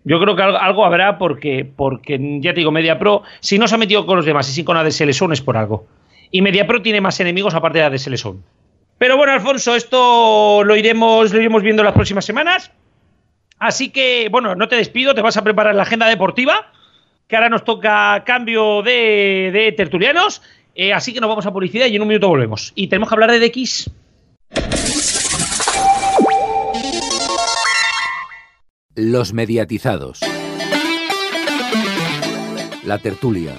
[0.05, 3.79] yo creo que algo, habrá porque, porque, ya te digo, MediaPro, si no se ha
[3.79, 5.87] metido con los demás y sí con ADSL Son es por algo.
[6.31, 8.45] Y MediaPro tiene más enemigos aparte de ADSL Son.
[8.99, 12.73] Pero bueno, Alfonso, esto lo iremos, lo iremos viendo las próximas semanas.
[13.59, 16.73] Así que, bueno, no te despido, te vas a preparar la agenda deportiva,
[17.27, 20.43] que ahora nos toca cambio de, de tertulianos.
[20.81, 22.71] Eh, así que nos vamos a publicidad y en un minuto volvemos.
[22.77, 23.91] Y tenemos que hablar de DX.
[28.95, 30.21] Los mediatizados.
[32.85, 33.57] La tertulia.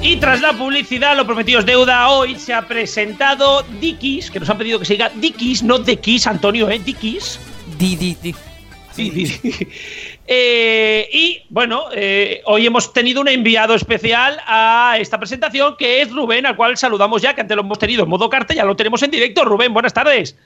[0.00, 4.48] Y tras la publicidad, lo prometido es deuda, hoy se ha presentado Dikis, que nos
[4.48, 6.80] han pedido que se diga Dikis, no Dikis, Antonio, ¿eh?
[6.82, 7.38] Dikis.
[7.78, 8.34] Di, di, di.
[8.92, 9.68] Sí, sí.
[10.32, 16.12] Eh, y bueno, eh, hoy hemos tenido un enviado especial a esta presentación que es
[16.12, 18.76] Rubén, al cual saludamos ya, que antes lo hemos tenido en modo carta, ya lo
[18.76, 19.44] tenemos en directo.
[19.44, 20.36] Rubén, buenas tardes.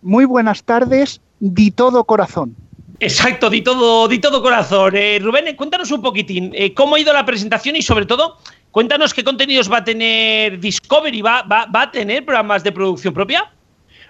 [0.00, 2.56] Muy buenas tardes, di todo corazón.
[3.00, 4.96] Exacto, di todo, di todo corazón.
[4.96, 8.38] Eh, Rubén, cuéntanos un poquitín cómo ha ido la presentación y sobre todo,
[8.70, 11.20] cuéntanos qué contenidos va a tener Discovery.
[11.20, 13.52] ¿Va, va, va a tener programas de producción propia?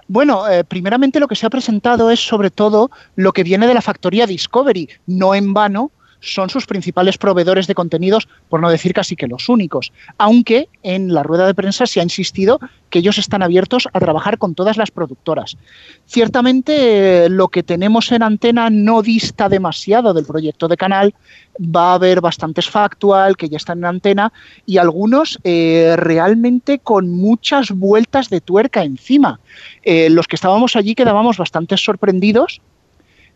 [0.09, 3.75] Bueno, eh, primeramente lo que se ha presentado es sobre todo lo que viene de
[3.75, 4.88] la factoría Discovery.
[5.07, 5.91] No en vano
[6.23, 9.93] son sus principales proveedores de contenidos, por no decir casi que los únicos.
[10.17, 14.39] Aunque en la rueda de prensa se ha insistido que ellos están abiertos a trabajar
[14.39, 15.57] con todas las productoras.
[16.07, 21.15] Ciertamente lo que tenemos en antena no dista demasiado del proyecto de canal.
[21.59, 24.33] Va a haber bastantes factual que ya están en antena
[24.65, 29.41] y algunos eh, realmente con muchas vueltas de tuerca encima.
[29.83, 32.61] Eh, los que estábamos allí quedábamos bastante sorprendidos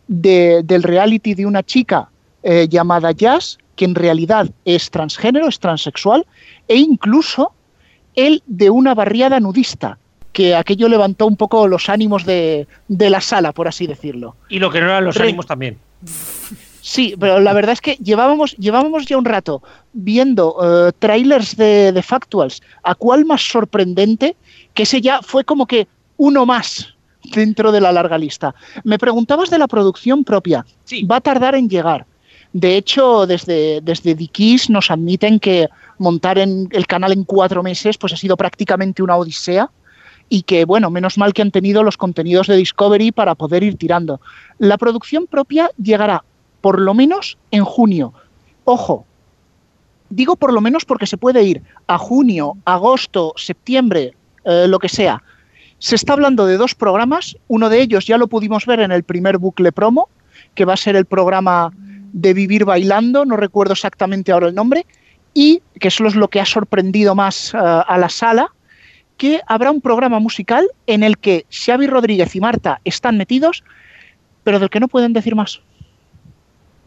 [0.06, 2.10] de, del reality de una chica
[2.48, 6.24] eh, llamada Jazz, que en realidad es transgénero, es transexual,
[6.68, 7.50] e incluso
[8.14, 9.98] el de una barriada nudista,
[10.32, 14.36] que aquello levantó un poco los ánimos de, de la sala, por así decirlo.
[14.48, 15.76] Y lo que no eran los Re ánimos también.
[16.82, 19.60] Sí, pero la verdad es que llevábamos, llevábamos ya un rato
[19.92, 24.36] viendo uh, trailers de, de, Factuals, a cuál más sorprendente,
[24.72, 26.94] que ese ya fue como que uno más
[27.34, 28.54] dentro de la larga lista.
[28.84, 30.64] Me preguntabas de la producción propia.
[30.84, 31.02] Sí.
[31.02, 32.06] Va a tardar en llegar.
[32.56, 37.98] De hecho, desde, desde Dikis nos admiten que montar en el canal en cuatro meses
[37.98, 39.70] pues ha sido prácticamente una odisea
[40.30, 43.76] y que, bueno, menos mal que han tenido los contenidos de Discovery para poder ir
[43.76, 44.22] tirando.
[44.58, 46.24] La producción propia llegará
[46.62, 48.14] por lo menos en junio.
[48.64, 49.04] Ojo,
[50.08, 54.14] digo por lo menos porque se puede ir a junio, agosto, septiembre,
[54.44, 55.22] eh, lo que sea.
[55.78, 59.02] Se está hablando de dos programas, uno de ellos ya lo pudimos ver en el
[59.02, 60.08] primer bucle promo,
[60.54, 61.70] que va a ser el programa
[62.16, 64.86] de Vivir Bailando, no recuerdo exactamente ahora el nombre,
[65.34, 68.48] y que eso es lo que ha sorprendido más uh, a la sala,
[69.18, 73.64] que habrá un programa musical en el que Xavi Rodríguez y Marta están metidos,
[74.44, 75.60] pero del que no pueden decir más.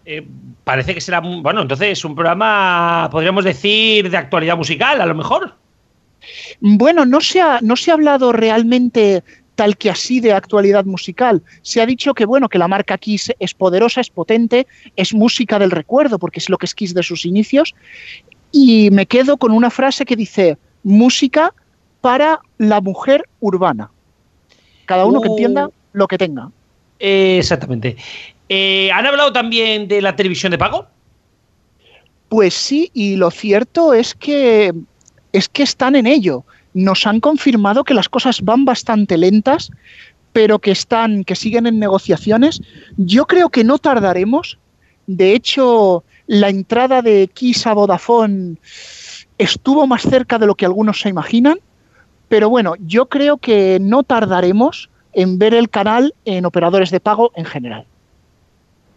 [0.06, 0.26] Eh,
[0.64, 5.54] parece que será, bueno, entonces un programa, podríamos decir, de actualidad musical, a lo mejor.
[6.60, 9.24] Bueno, no se ha, no se ha hablado realmente
[9.60, 11.44] tal que así de actualidad musical.
[11.64, 15.60] Se ha dicho que bueno, que la marca Kiss es poderosa, es potente, es música
[15.60, 17.76] del recuerdo, porque es lo que es Kiss de sus inicios.
[18.54, 21.54] Y me quedo con una frase que dice música
[22.00, 23.92] para la mujer urbana.
[24.86, 26.50] Cada uno uh, que entienda lo que tenga.
[26.98, 27.98] Exactamente.
[28.48, 30.88] Eh, ¿Han hablado también de la televisión de pago?
[32.30, 34.72] Pues sí, y lo cierto es que
[35.34, 36.46] es que están en ello
[36.84, 39.72] nos han confirmado que las cosas van bastante lentas,
[40.34, 42.62] pero que están, que siguen en negociaciones.
[42.98, 44.60] Yo creo que no tardaremos.
[45.08, 48.58] De hecho, la entrada de Kiss a Vodafone
[49.38, 51.60] estuvo más cerca de lo que algunos se imaginan.
[52.28, 57.32] Pero bueno, yo creo que no tardaremos en ver el canal en operadores de pago
[57.36, 57.86] en general.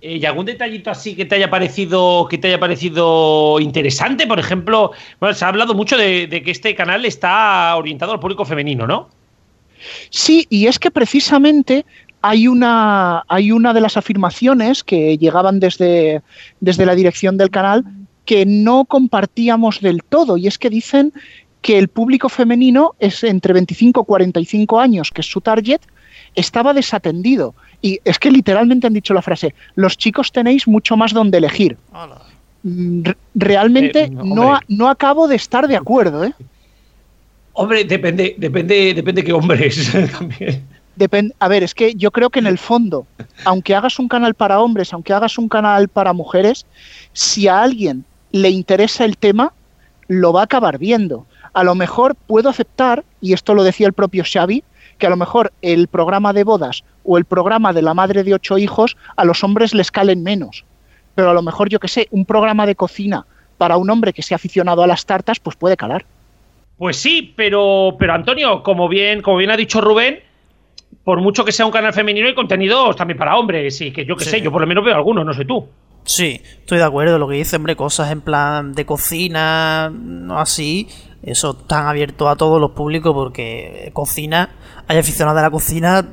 [0.02, 4.26] Eh, ¿Y algún detallito así que te haya parecido que te haya parecido interesante?
[4.26, 8.18] Por ejemplo, bueno, se ha hablado mucho de, de, que este canal está orientado al
[8.18, 9.08] público femenino, ¿no?
[10.10, 11.86] Sí, y es que precisamente
[12.20, 16.22] hay una, hay una de las afirmaciones que llegaban desde,
[16.60, 17.84] desde la dirección del canal
[18.24, 21.12] que no compartíamos del todo, y es que dicen
[21.60, 25.80] que el público femenino es entre 25 y 45 años, que es su target,
[26.34, 27.54] estaba desatendido.
[27.82, 31.76] Y es que literalmente han dicho la frase, los chicos tenéis mucho más donde elegir.
[31.92, 32.22] Hola.
[33.34, 36.32] Realmente eh, no, no, no, acabo de estar de acuerdo, ¿eh?
[37.54, 40.62] Hombre, depende, depende, depende qué hombres también.
[40.94, 43.06] Depende, a ver, es que yo creo que en el fondo,
[43.44, 46.66] aunque hagas un canal para hombres, aunque hagas un canal para mujeres,
[47.12, 49.52] si a alguien le interesa el tema,
[50.06, 51.26] lo va a acabar viendo.
[51.54, 54.62] A lo mejor puedo aceptar, y esto lo decía el propio Xavi,
[55.02, 58.34] que a lo mejor el programa de bodas o el programa de la madre de
[58.34, 60.64] ocho hijos a los hombres les calen menos.
[61.16, 63.26] Pero a lo mejor, yo que sé, un programa de cocina
[63.58, 66.06] para un hombre que sea aficionado a las tartas, pues puede calar.
[66.78, 70.20] Pues sí, pero, pero Antonio, como bien, como bien ha dicho Rubén,
[71.02, 73.80] por mucho que sea un canal femenino, hay contenidos también para hombres.
[73.80, 74.30] Y que yo que sí.
[74.30, 75.66] sé, yo por lo menos veo algunos, no sé tú.
[76.04, 77.18] Sí, estoy de acuerdo.
[77.18, 80.86] Lo que dice, hombre, cosas en plan de cocina, no así.
[81.22, 84.50] Eso tan abierto a todos los públicos porque cocina,
[84.88, 86.08] hay aficionados a la cocina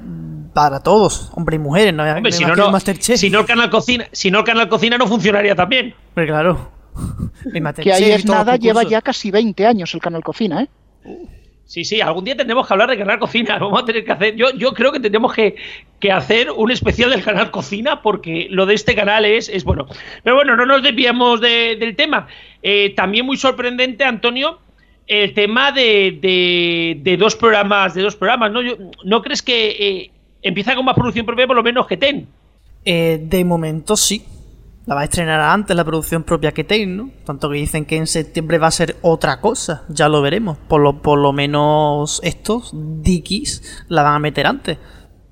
[0.53, 4.07] para todos, hombres y mujeres, no Hombre, si, no, no, si no el canal cocina,
[4.11, 5.95] si no el canal cocina no funcionaría también.
[6.13, 6.71] Pero claro.
[7.81, 10.69] que ahí es nada, lleva ya casi 20 años el canal cocina, ¿eh?
[11.69, 13.57] Sí, sí, algún día tendremos que hablar de Canal Cocina.
[13.59, 14.35] Vamos a tener que hacer.
[14.35, 15.55] Yo, yo creo que tendremos que,
[15.99, 19.85] que, hacer un especial del Canal Cocina porque lo de este canal es, es bueno.
[20.23, 22.27] Pero bueno, no nos desviamos de, del tema.
[22.63, 24.57] Eh, también muy sorprendente, Antonio,
[25.09, 28.61] el tema de, de, de, dos programas, de dos programas, ¿no?
[28.61, 32.27] Yo, ¿No crees que eh, empieza con más producción propia por lo menos que TEN.
[32.85, 34.23] Eh, de momento sí.
[34.85, 37.11] La va a estrenar antes la producción propia que TEN, ¿no?
[37.23, 39.83] Tanto que dicen que en septiembre va a ser otra cosa.
[39.89, 40.57] Ya lo veremos.
[40.67, 44.77] Por lo, por lo menos estos, Dickies, la van a meter antes.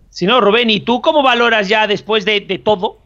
[0.09, 2.99] Si no, Rubén, ¿y tú cómo valoras ya después de, de todo?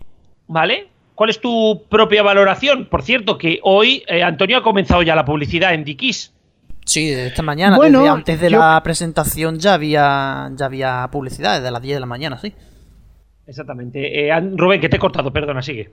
[0.48, 0.90] ¿Vale?
[1.16, 2.86] ¿Cuál es tu propia valoración?
[2.86, 6.34] Por cierto, que hoy eh, Antonio ha comenzado ya la publicidad en Dickies.
[6.86, 11.08] Sí, desde esta mañana, Bueno, desde antes de yo- la presentación ya había, ya había
[11.12, 12.54] publicidad, desde las 10 de la mañana, sí.
[13.48, 14.28] Exactamente.
[14.30, 15.92] Eh, Rubén, que te he cortado, perdona, sigue.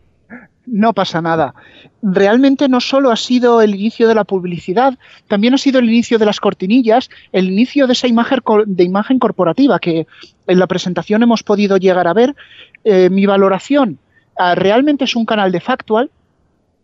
[0.67, 1.55] No pasa nada.
[2.03, 6.19] Realmente no solo ha sido el inicio de la publicidad, también ha sido el inicio
[6.19, 10.07] de las cortinillas, el inicio de esa imagen, de imagen corporativa que
[10.47, 12.37] en la presentación hemos podido llegar a ver.
[12.85, 13.99] Eh, mi valoración,
[14.39, 16.11] ah, realmente es un canal de factual.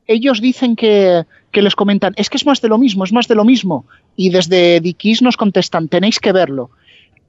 [0.06, 3.28] Ellos dicen que, que les comentan, es que es más de lo mismo, es más
[3.28, 3.86] de lo mismo.
[4.16, 6.70] Y desde Dickies nos contestan, tenéis que verlo.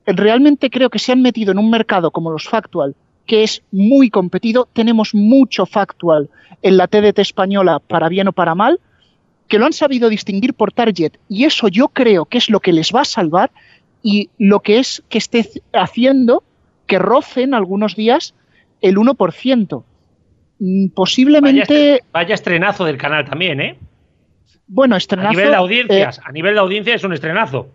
[0.06, 2.96] Realmente creo que se han metido en un mercado como los factual,
[3.26, 4.68] que es muy competido.
[4.74, 6.30] Tenemos mucho factual
[6.62, 8.80] en la TDT española, para bien o para mal,
[9.48, 11.14] que lo han sabido distinguir por target.
[11.30, 13.52] Y eso yo creo que es lo que les va a salvar
[14.04, 16.44] y lo que es que esté haciendo
[16.88, 18.36] que rocen algunos días
[18.82, 19.84] el 1%.
[20.60, 23.78] Mm, Vaya, Posiblemente, vaya estrenazo del canal también, ¿eh?
[24.68, 25.32] bueno, A estrenazo.
[25.32, 26.22] nivel de eh, audiencias.
[26.24, 27.68] a nivel de audiencia es un estrenazo.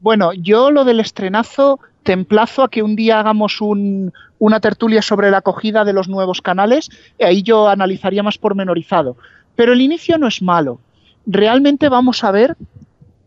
[0.00, 5.00] Bueno, yo lo del estrenazo te emplazo a que un día hagamos un- una tertulia
[5.02, 9.16] sobre la acogida de los nuevos canales, y ahí yo analizaría más pormenorizado.
[9.56, 10.80] Pero el inicio no es malo.
[11.26, 12.56] Realmente vamos a ver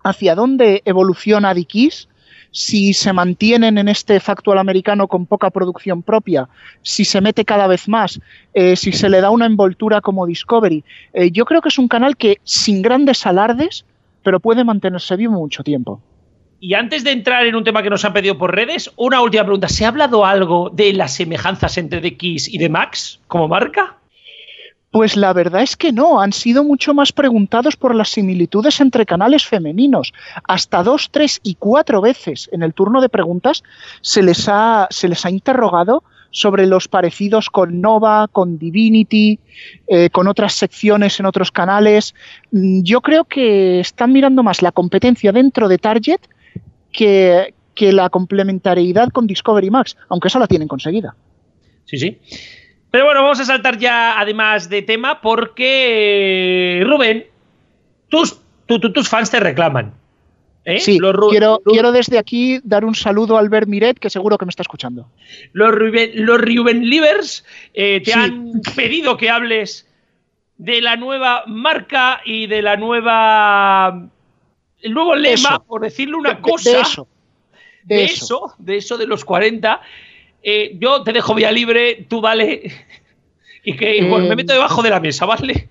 [0.04, 2.08] hacia dónde evoluciona Dickies,
[2.52, 6.48] si se mantienen en este factual americano con poca producción propia,
[6.82, 8.20] si se mete cada vez más,
[8.54, 10.84] eh, si se le da una envoltura como Discovery.
[11.14, 13.86] Eh, yo creo que es un canal que sin grandes alardes,
[14.24, 16.02] pero puede mantenerse vivo mucho tiempo.
[16.60, 19.44] Y antes de entrar en un tema que nos han pedido por redes, una última
[19.44, 19.70] pregunta.
[19.70, 23.97] ¿Se ha hablado algo de las semejanzas entre The y The Max como marca?
[24.92, 29.06] Pues la verdad es que no, han sido mucho más preguntados por las similitudes entre
[29.06, 30.14] canales femeninos.
[30.46, 33.64] Hasta dos, tres y cuatro veces en el turno de preguntas
[34.02, 39.40] se les ha, se les ha interrogado sobre los parecidos con Nova, con Divinity,
[39.88, 42.16] eh, con otras secciones en otros canales.
[42.52, 46.22] Mm, Yo creo que están mirando más la competencia dentro de Target
[46.92, 51.16] que, que la complementariedad con Discovery Max, aunque esa la tienen conseguida.
[51.86, 52.20] Sí, sí.
[52.92, 57.26] Pero bueno, vamos a saltar ya además de tema porque, Rubén,
[58.10, 59.94] tus, tu- tu- tus fans te reclaman.
[60.66, 60.80] ¿eh?
[60.80, 64.10] Sí, Los Ru- quiero, Ru- quiero desde aquí dar un saludo a Albert Miret, que
[64.10, 65.10] seguro que me está escuchando.
[65.54, 68.20] Los Ruben, los Ruben Livers eh, te Sí.
[68.20, 69.86] han pedido que hables
[70.58, 74.08] de la nueva marca y de la nueva.
[74.82, 75.64] El nuevo lema, Eso.
[75.68, 76.70] por decirle una De- cosa.
[76.72, 77.08] De eso.
[77.84, 78.14] De, de eso.
[78.48, 79.82] eso, de eso de los 40.
[80.50, 82.72] Eh, yo te dejo vía libre, tú dale.
[83.66, 85.68] Y que bueno, Eh, me meto debajo de la mesa, ¿vale?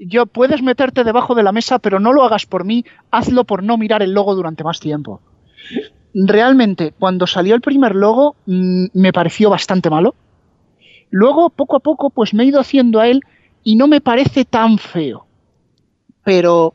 [0.00, 3.62] Yo puedes meterte debajo de la mesa, pero no lo hagas por mí, hazlo por
[3.62, 5.20] no mirar el logo durante más tiempo.
[6.12, 10.16] Realmente, cuando salió el primer logo, mm, me pareció bastante malo.
[11.10, 13.20] Luego, poco a poco, pues me he ido haciendo a él
[13.62, 15.26] y no me parece tan feo.
[16.24, 16.74] Pero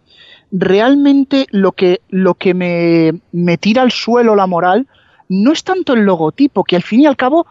[0.54, 4.88] realmente lo que, lo que me, me tira al suelo la moral
[5.30, 7.48] no es tanto el logotipo, que al fin y al cabo,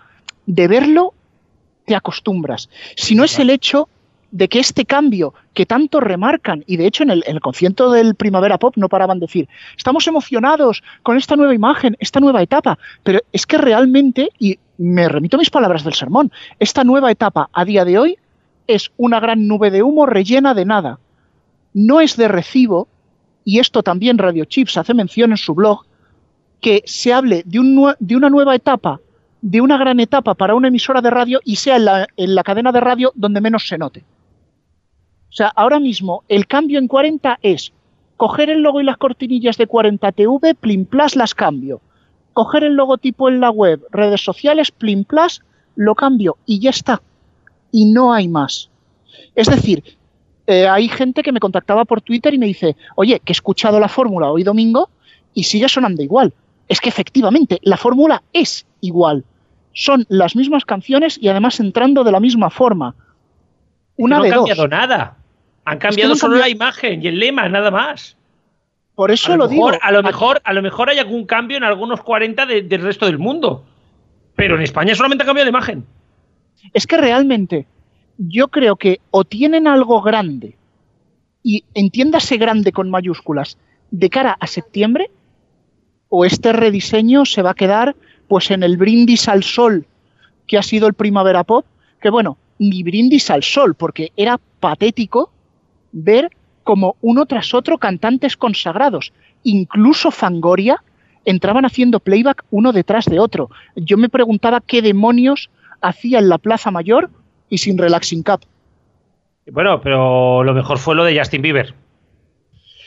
[0.46, 1.14] de verlo,
[1.86, 3.88] te acostumbras, sino es el hecho
[4.30, 8.58] de que este cambio que tanto remarcan, y de hecho en el, concierto del Primavera
[8.58, 13.20] Pop no paraban de decir, estamos emocionados con esta nueva imagen, esta nueva etapa, pero
[13.32, 17.64] es que realmente, y me remito a mis palabras del sermón, esta nueva etapa a
[17.64, 18.18] día de hoy
[18.66, 20.98] es una gran nube de humo rellena de nada.
[21.72, 22.86] No es de recibo,
[23.44, 25.87] y esto también Radio Chips hace mención en su blog,
[26.60, 29.00] que se hable de, un de una nueva etapa,
[29.40, 32.42] de una gran etapa para una emisora de radio y sea en la, en la
[32.42, 34.04] cadena de radio donde menos se note.
[35.30, 37.72] O sea, ahora mismo el cambio en 40 es
[38.16, 41.80] coger el logo y las cortinillas de 40 TV, Plim Plus las cambio.
[42.32, 45.42] Coger el logotipo en la web, redes sociales, Plim Plus,
[45.76, 47.00] lo cambio y ya está.
[47.70, 48.70] Y no hay más.
[49.34, 49.84] Es decir,
[50.46, 53.78] eh, hay gente que me contactaba por Twitter y me dice, oye, que he escuchado
[53.78, 54.88] la fórmula hoy domingo
[55.34, 56.32] y sigue sonando igual.
[56.68, 59.24] Es que efectivamente la fórmula es igual.
[59.72, 62.94] Son las mismas canciones y además entrando de la misma forma.
[63.96, 64.48] Una no de han dos.
[64.48, 65.16] cambiado nada.
[65.64, 68.16] Han que cambiado no solo cambiado- la imagen y el lema, nada más.
[68.94, 69.66] Por eso A lo, lo, digo.
[69.66, 72.82] mejor, a lo mejor, a lo mejor hay algún cambio en algunos 40 de- del
[72.82, 73.64] resto del mundo.
[74.34, 75.86] Pero en España solamente ha cambiado de imagen.
[76.72, 77.66] Es que realmente
[78.18, 80.56] yo creo que o tienen algo grande,
[81.42, 83.56] y entiéndase grande con mayúsculas,
[83.92, 85.10] de cara a septiembre,
[86.08, 87.96] o este rediseño se va a quedar
[88.28, 89.86] pues en el brindis al sol
[90.46, 91.66] que ha sido el Primavera Pop,
[92.00, 95.30] que bueno, ni brindis al sol, porque era patético
[95.92, 96.30] ver
[96.64, 100.82] como uno tras otro cantantes consagrados, incluso Fangoria,
[101.24, 103.50] entraban haciendo playback uno detrás de otro.
[103.76, 105.50] Yo me preguntaba qué demonios
[105.80, 107.10] hacía en la Plaza Mayor
[107.48, 108.40] y sin Relaxing Cup.
[109.50, 111.74] Bueno, pero lo mejor fue lo de Justin Bieber.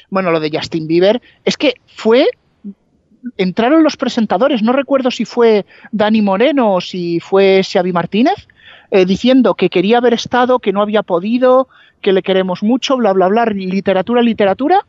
[0.09, 2.27] Bueno, lo de Justin Bieber es que fue
[3.37, 8.47] entraron los presentadores, no recuerdo si fue Dani Moreno o si fue Xavi Martínez,
[8.91, 11.67] eh, diciendo que quería haber estado, que no había podido,
[12.01, 14.85] que le queremos mucho, bla, bla, bla, literatura, literatura,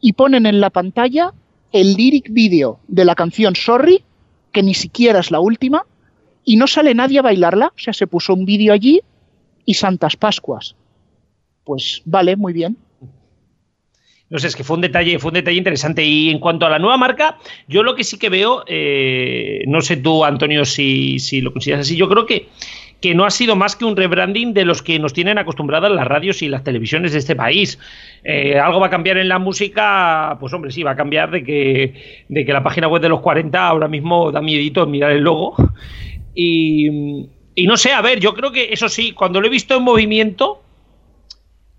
[0.00, 1.32] y ponen en la pantalla
[1.72, 4.04] el lyric video de la canción Sorry,
[4.52, 5.84] que ni siquiera es la última,
[6.44, 9.02] y no sale nadie a bailarla, o sea, se puso un vídeo allí
[9.64, 10.74] y Santas Pascuas.
[11.64, 12.78] Pues vale, muy bien.
[14.30, 16.04] No sé, es que fue un detalle, fue un detalle interesante.
[16.04, 19.80] Y en cuanto a la nueva marca, yo lo que sí que veo, eh, no
[19.80, 22.48] sé tú, Antonio, si, si, lo consideras así, yo creo que,
[23.00, 26.06] que no ha sido más que un rebranding de los que nos tienen acostumbradas las
[26.06, 27.78] radios y las televisiones de este país.
[28.22, 31.42] Eh, algo va a cambiar en la música, pues hombre, sí, va a cambiar de
[31.42, 35.22] que, de que la página web de los 40 ahora mismo da miedito mirar el
[35.22, 35.56] logo.
[36.34, 39.76] Y, y no sé, a ver, yo creo que eso sí, cuando lo he visto
[39.76, 40.62] en movimiento,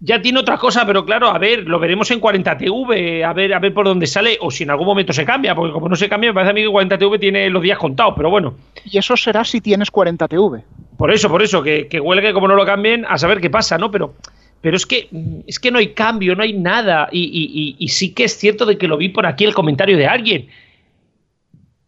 [0.02, 3.60] ya tiene otra cosa, pero claro, a ver, lo veremos en 40TV, a ver, a
[3.60, 6.08] ver por dónde sale, o si en algún momento se cambia, porque como no se
[6.08, 8.56] cambia, me parece a mí que 40TV tiene los días contados, pero bueno.
[8.86, 10.64] Y eso será si tienes 40TV.
[10.98, 13.78] Por eso, por eso, que, que huelgue como no lo cambien, a saber qué pasa,
[13.78, 13.92] ¿no?
[13.92, 14.14] Pero,
[14.62, 15.10] pero es que
[15.48, 17.10] es que no hay cambio, no hay nada.
[17.12, 19.54] Y, y, y, y sí que es cierto de que lo vi por aquí el
[19.54, 20.48] comentario de alguien.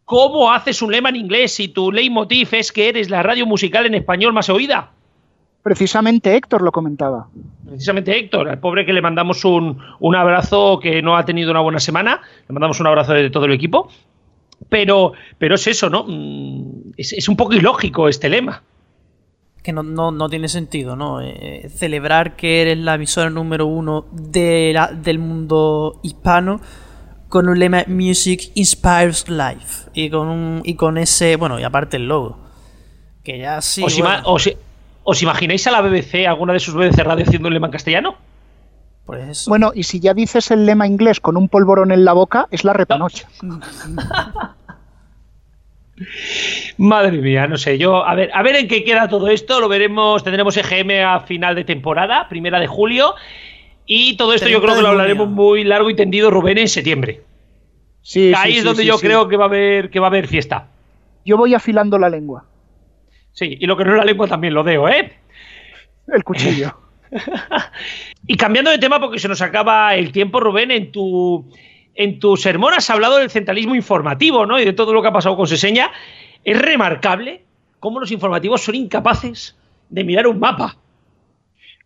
[0.06, 3.86] ¿Cómo haces un lema en inglés si tu leitmotiv es que eres la radio musical
[3.86, 4.92] en español más oída?
[5.64, 7.28] Precisamente Héctor lo comentaba.
[7.66, 11.60] Precisamente Héctor, al pobre que le mandamos un, un, abrazo que no ha tenido una
[11.60, 13.90] buena semana, le mandamos un abrazo de todo el equipo,
[14.70, 16.06] pero, pero es eso, ¿no?
[16.98, 18.64] Es, es un poco ilógico este lema.
[19.62, 21.22] Que no, no, no tiene sentido, ¿no?
[21.22, 26.60] Eh, celebrar que eres la emisora número uno de la, del mundo hispano
[27.30, 31.98] con un lema Music Inspires Life y con, un, y con ese, bueno, y aparte
[31.98, 32.40] el logo.
[33.24, 33.84] Que ya sí.
[33.84, 34.16] ¿Os, bueno.
[34.16, 34.50] ima os,
[35.04, 38.16] ¿Os imagináis a la BBC, alguna de sus BBC Radio haciendo el lema en castellano?
[39.06, 42.48] Pues Bueno, y si ya dices el lema inglés con un polvorón en la boca,
[42.52, 43.28] es la repanocha.
[43.42, 43.60] No.
[46.78, 49.70] Madre mía, no sé, yo, a ver, a ver en qué queda todo esto, lo
[49.70, 53.14] veremos, tendremos EGM a final de temporada, primera de julio,
[53.86, 57.22] y todo esto yo creo que lo hablaremos muy largo y tendido, Rubén, en septiembre.
[58.02, 59.06] Sí, Ahí sí, es sí, donde sí, yo sí.
[59.06, 60.68] creo que va a haber, que va a haber fiesta.
[61.24, 62.46] Yo voy afilando la lengua,
[63.34, 65.14] Sí, y lo que no es la lengua también lo deo, ¿eh?
[66.08, 66.78] el cuchillo.
[68.28, 71.46] y cambiando de tema, porque se nos acaba el tiempo, Rubén, en tu,
[71.96, 74.60] en tu sermón has hablado del centralismo informativo, ¿no?
[74.60, 75.92] Y de todo lo que ha pasado con Seseña.
[76.44, 77.44] Es remarcable
[77.80, 79.56] cómo los informativos son incapaces
[79.90, 80.78] de mirar un mapa.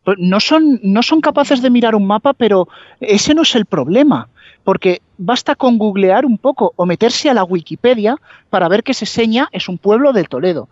[0.03, 2.67] Pues No son, no son capaces de mirar un mapa, pero
[2.99, 4.29] ese no es el problema.
[4.63, 8.15] Porque basta con googlear un poco o meterse a la Wikipedia
[8.49, 10.69] para ver que Seseña es un pueblo del Toledo.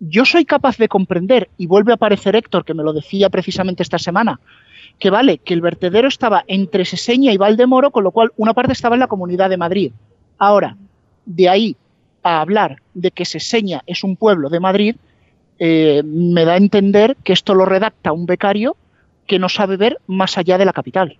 [0.00, 3.82] Yo soy capaz de comprender, y vuelve a aparecer Héctor, que me lo decía precisamente
[3.82, 4.40] esta semana,
[4.98, 8.72] que vale, que el vertedero estaba entre Seseña y Valdemoro, con lo cual una parte
[8.72, 9.92] estaba en la Comunidad de Madrid.
[10.38, 10.76] Ahora,
[11.24, 11.76] de ahí
[12.22, 14.96] a hablar de que Seseña es un pueblo de Madrid,
[15.58, 18.76] eh, me da a entender que esto lo redacta un becario
[19.26, 21.18] que no sabe ver más allá de la capital.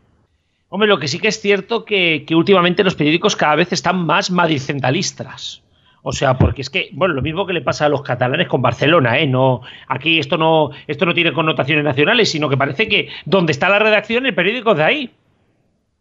[0.68, 4.04] Hombre, lo que sí que es cierto que, que últimamente los periódicos cada vez están
[4.04, 5.63] más madricentralistas.
[6.06, 8.60] O sea, porque es que, bueno, lo mismo que le pasa a los catalanes con
[8.60, 9.26] Barcelona, ¿eh?
[9.26, 13.70] No, aquí esto no, esto no tiene connotaciones nacionales, sino que parece que donde está
[13.70, 15.10] la redacción, el periódico es de ahí.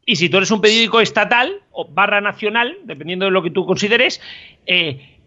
[0.05, 3.65] Y si tú eres un periódico estatal o barra nacional, dependiendo de lo que tú
[3.65, 4.19] consideres,
[4.65, 5.19] eh,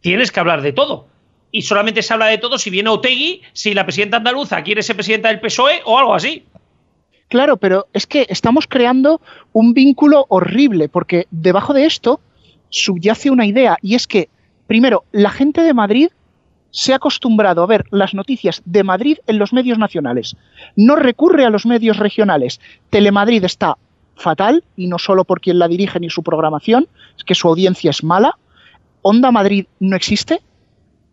[0.00, 1.08] tienes que hablar de todo.
[1.50, 4.94] Y solamente se habla de todo si viene Otegui, si la presidenta andaluza quiere ser
[4.94, 6.44] presidenta del PSOE o algo así.
[7.26, 9.20] Claro, pero es que estamos creando
[9.52, 12.20] un vínculo horrible, porque debajo de esto
[12.70, 14.28] subyace una idea, y es que,
[14.66, 16.08] primero, la gente de Madrid
[16.70, 20.36] se ha acostumbrado a ver las noticias de Madrid en los medios nacionales.
[20.76, 22.60] No recurre a los medios regionales.
[22.90, 23.76] Telemadrid está
[24.14, 27.90] fatal, y no solo por quien la dirige ni su programación, es que su audiencia
[27.90, 28.38] es mala.
[29.02, 30.40] Onda Madrid no existe.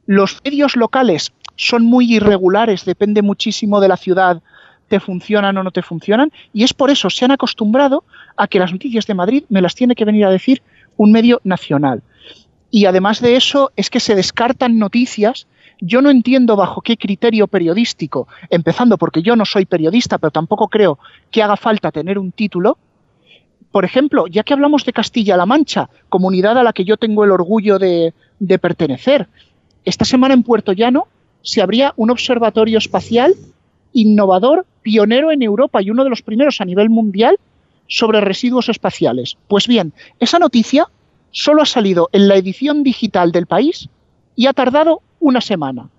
[0.05, 4.41] Los medios locales son muy irregulares, depende muchísimo de la ciudad,
[4.87, 8.03] te funcionan o no te funcionan, y es por eso se han acostumbrado
[8.35, 10.61] a que las noticias de Madrid me las tiene que venir a decir
[10.97, 12.01] un medio nacional.
[12.69, 15.47] Y además de eso es que se descartan noticias.
[15.79, 20.67] Yo no entiendo bajo qué criterio periodístico, empezando porque yo no soy periodista, pero tampoco
[20.67, 20.99] creo
[21.31, 22.77] que haga falta tener un título,
[23.71, 27.31] por ejemplo, ya que hablamos de Castilla-La Mancha, comunidad a la que yo tengo el
[27.31, 28.13] orgullo de,
[28.59, 29.27] pertenecer,
[29.85, 31.07] esta semana en Puerto Llano
[31.41, 33.35] se abría un observatorio espacial
[33.93, 37.37] innovador, pionero en Europa y uno de los primeros a nivel mundial
[37.87, 39.37] sobre residuos espaciales.
[39.47, 40.87] Pues bien, esa noticia
[41.31, 43.89] solo ha salido en la edición digital del país
[44.35, 45.89] y ha tardado una semana.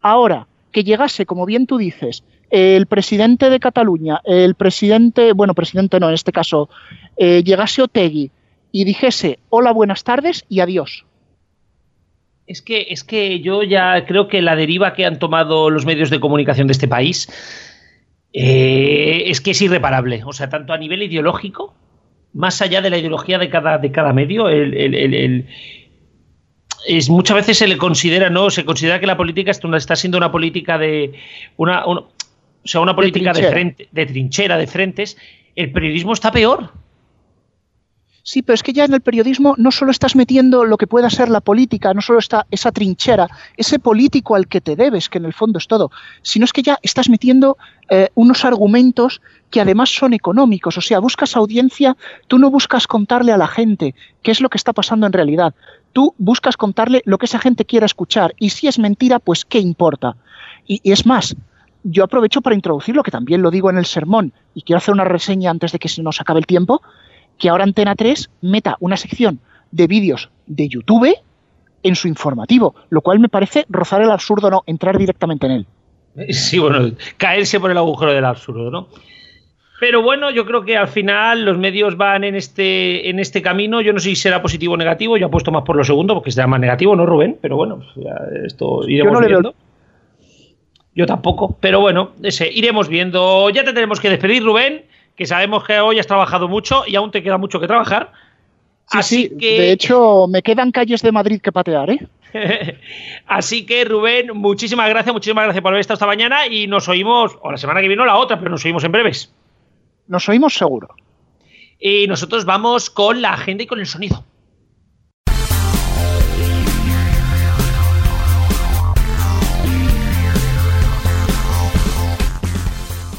[0.00, 5.98] Ahora, que llegase, como bien tú dices, el presidente de Cataluña, el presidente, bueno, presidente
[5.98, 6.68] no, en este caso,
[7.16, 8.30] eh, llegase Otegui
[8.70, 11.06] y dijese hola, buenas tardes y adiós.
[12.46, 16.10] Es que, es que yo ya creo que la deriva que han tomado los medios
[16.10, 17.28] de comunicación de este país
[18.36, 20.22] eh, es que es irreparable.
[20.26, 21.74] O sea, tanto a nivel ideológico,
[22.32, 25.46] más allá de la ideología de cada, de cada medio, el,
[26.86, 28.50] es, muchas veces se le considera, ¿no?
[28.50, 31.14] Se considera que la política está siendo una política de.
[31.56, 32.10] Una, o
[32.64, 35.16] sea, una política de, frente, de trinchera, de frentes.
[35.54, 36.72] El periodismo está peor.
[38.26, 41.10] Sí, pero es que ya en el periodismo no solo estás metiendo lo que pueda
[41.10, 45.18] ser la política, no solo está esa trinchera, ese político al que te debes, que
[45.18, 45.90] en el fondo es todo,
[46.22, 47.58] sino es que ya estás metiendo
[47.90, 49.20] eh, unos argumentos
[49.50, 53.94] que además son económicos, o sea, buscas audiencia, tú no buscas contarle a la gente
[54.22, 55.54] qué es lo que está pasando en realidad,
[55.92, 59.58] tú buscas contarle lo que esa gente quiera escuchar, y si es mentira, pues qué
[59.58, 60.16] importa.
[60.66, 61.36] y, y es más,
[61.82, 65.04] yo aprovecho para introducirlo, que también lo digo en el sermón, y quiero hacer una
[65.04, 66.80] reseña antes de que se nos acabe el tiempo,
[67.38, 71.16] que ahora Antena 3 meta una sección de vídeos de YouTube
[71.82, 75.66] en su informativo, lo cual me parece rozar el absurdo, no entrar directamente en él.
[76.30, 78.88] Sí, bueno, caerse por el agujero del absurdo, ¿no?
[79.80, 83.80] Pero bueno, yo creo que al final los medios van en este, en este camino.
[83.80, 85.16] Yo no sé si será positivo o negativo.
[85.16, 87.36] Yo apuesto más por lo segundo, porque será más negativo, ¿no, Rubén?
[87.42, 88.06] Pero bueno, pues
[88.46, 89.54] esto iremos yo no viendo.
[90.94, 93.50] Yo tampoco, pero bueno, ese, iremos viendo.
[93.50, 94.84] Ya te tenemos que despedir, Rubén
[95.16, 98.12] que sabemos que hoy has trabajado mucho y aún te queda mucho que trabajar.
[98.90, 99.60] Así que...
[99.60, 102.08] de hecho, me quedan calles de Madrid que patear, ¿eh?
[103.26, 107.38] Así que, Rubén, muchísimas gracias, muchísimas gracias por haber estado esta mañana y nos oímos,
[107.40, 109.32] o la semana que viene o la otra, pero nos oímos en breves.
[110.08, 110.88] Nos oímos seguro.
[111.78, 114.24] Y nosotros vamos con la agenda y con el sonido.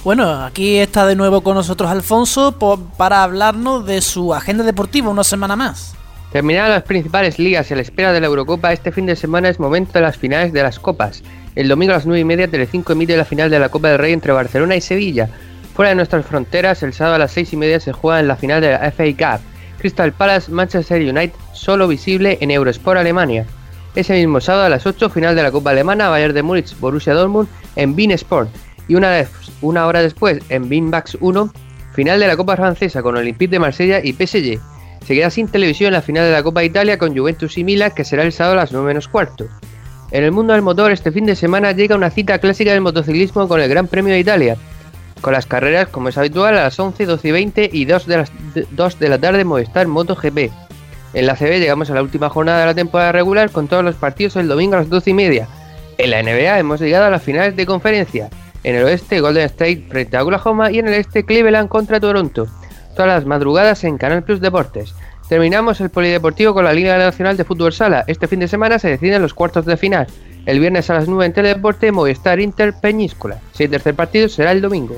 [0.05, 2.59] Bueno, aquí está de nuevo con nosotros Alfonso
[2.95, 5.95] para hablarnos de su agenda deportiva una semana más.
[6.31, 9.49] Terminadas las principales ligas y a la espera de la Eurocopa, este fin de semana
[9.49, 11.23] es momento de las finales de las Copas.
[11.55, 13.97] El domingo a las 9 y media, Telecinco emite la final de la Copa del
[13.97, 15.27] Rey entre Barcelona y Sevilla.
[15.73, 18.35] Fuera de nuestras fronteras, el sábado a las 6 y media se juega en la
[18.35, 19.41] final de la FA Cup.
[19.79, 23.47] Crystal Palace Manchester United, solo visible en Eurosport Alemania.
[23.95, 27.15] Ese mismo sábado a las 8, final de la Copa Alemana, Bayern de Múnich Borussia
[27.15, 28.51] Dortmund en Bein Sport
[28.87, 29.29] y una, vez,
[29.61, 31.51] una hora después en Beanbags 1,
[31.93, 34.59] final de la Copa Francesa con Olympique de Marsella y PSG.
[35.05, 38.03] Se queda sin televisión la final de la Copa Italia con Juventus y Milan que
[38.03, 39.45] será el sábado a las 9 menos cuarto.
[40.11, 43.47] En el mundo del motor este fin de semana llega una cita clásica del motociclismo
[43.47, 44.57] con el Gran Premio de Italia,
[45.21, 48.17] con las carreras como es habitual a las 11, 12 y 20 y 2 de,
[48.17, 48.31] las,
[48.71, 50.51] 2 de la tarde Movistar MotoGP.
[51.13, 53.95] En la CB llegamos a la última jornada de la temporada regular con todos los
[53.95, 55.47] partidos el domingo a las 12 y media.
[55.97, 58.29] En la NBA hemos llegado a las finales de conferencia.
[58.65, 62.47] En el oeste, Golden State frente a Oklahoma y en el este, Cleveland contra Toronto.
[62.95, 64.95] Todas las madrugadas en Canal Plus Deportes.
[65.29, 68.03] Terminamos el polideportivo con la Liga Nacional de Fútbol Sala.
[68.07, 70.07] Este fin de semana se deciden los cuartos de final.
[70.47, 73.39] El viernes a las 9 en Teledeporte, Movistar Inter Peñíscola.
[73.53, 74.97] Si el tercer partido será el domingo.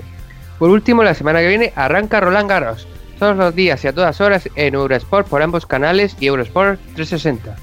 [0.59, 2.87] Por último, la semana que viene arranca Roland Garros.
[3.19, 7.53] Todos los días y a todas horas en Eurosport por ambos canales y Eurosport 360.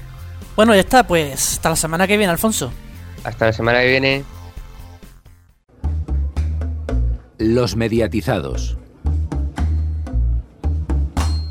[0.55, 2.71] Bueno, ya está, pues hasta la semana que viene, Alfonso.
[3.23, 4.34] Hasta la semana que viene.
[7.37, 8.77] Los mediatizados.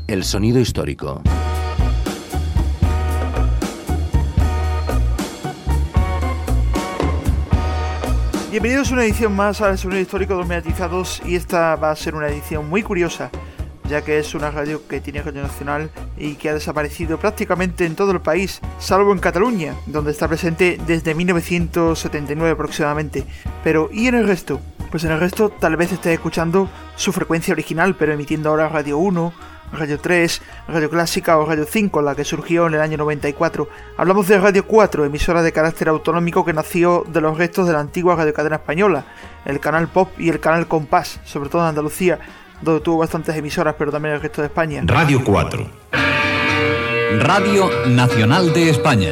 [0.07, 1.21] El sonido histórico.
[8.49, 11.95] Bienvenidos a una edición más al sonido histórico de los mediatizados y esta va a
[11.95, 13.29] ser una edición muy curiosa
[13.87, 17.95] ya que es una radio que tiene radio nacional y que ha desaparecido prácticamente en
[17.95, 23.25] todo el país, salvo en Cataluña, donde está presente desde 1979 aproximadamente.
[23.63, 24.59] Pero ¿y en el resto?
[24.91, 28.97] Pues en el resto tal vez esté escuchando su frecuencia original, pero emitiendo ahora Radio
[28.97, 29.33] 1,
[29.73, 33.67] Radio 3, Radio Clásica o Radio 5, la que surgió en el año 94.
[33.97, 37.79] Hablamos de Radio 4, emisora de carácter autonómico que nació de los restos de la
[37.79, 39.05] antigua Radio Cadena Española,
[39.43, 42.19] el canal Pop y el canal Compás, sobre todo en Andalucía,
[42.61, 44.81] donde tuvo bastantes emisoras, pero también el resto de España.
[44.85, 45.67] Radio 4.
[47.19, 49.09] Radio Nacional de España.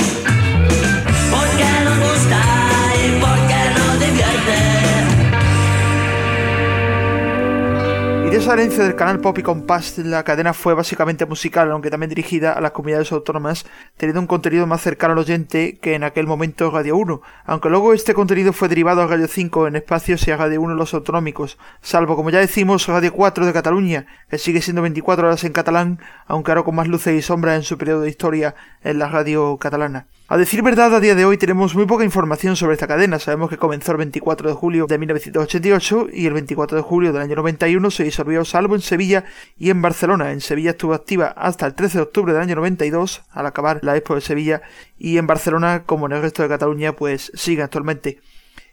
[8.51, 12.59] Herencia del canal Pop y Compass, la cadena fue básicamente musical, aunque también dirigida a
[12.59, 13.65] las comunidades autónomas,
[13.95, 17.93] teniendo un contenido más cercano al oyente que en aquel momento Radio 1, aunque luego
[17.93, 21.57] este contenido fue derivado a Radio 5 en espacios y a Radio 1 los autonómicos,
[21.81, 25.99] salvo como ya decimos Radio 4 de Cataluña, que sigue siendo 24 horas en catalán,
[26.27, 29.57] aunque ahora con más luces y sombras en su periodo de historia en la radio
[29.57, 30.07] catalana.
[30.33, 33.19] A decir verdad, a día de hoy tenemos muy poca información sobre esta cadena.
[33.19, 37.21] Sabemos que comenzó el 24 de julio de 1988 y el 24 de julio del
[37.21, 39.25] año 91 se disolvió salvo en Sevilla
[39.59, 40.31] y en Barcelona.
[40.31, 43.95] En Sevilla estuvo activa hasta el 13 de octubre del año 92, al acabar la
[43.95, 44.63] Expo de Sevilla,
[44.97, 48.19] y en Barcelona, como en el resto de Cataluña, pues sigue actualmente.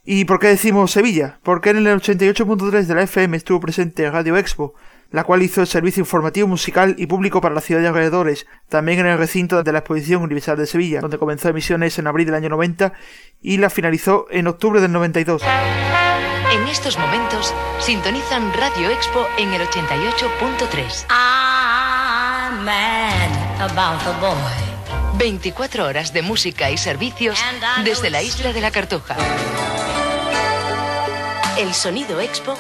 [0.03, 1.41] ¿Y por qué decimos Sevilla?
[1.43, 4.73] Porque en el 88.3 de la FM estuvo presente Radio Expo,
[5.11, 9.01] la cual hizo el servicio informativo musical y público para la ciudad de alrededores, también
[9.01, 12.37] en el recinto de la Exposición Universal de Sevilla, donde comenzó emisiones en abril del
[12.37, 12.93] año 90
[13.43, 15.43] y la finalizó en octubre del 92.
[16.53, 21.07] En estos momentos sintonizan Radio Expo en el 88.3.
[25.19, 27.39] 24 horas de música y servicios
[27.85, 29.17] desde la isla de la Cartuja.
[31.59, 32.57] El sonido Expo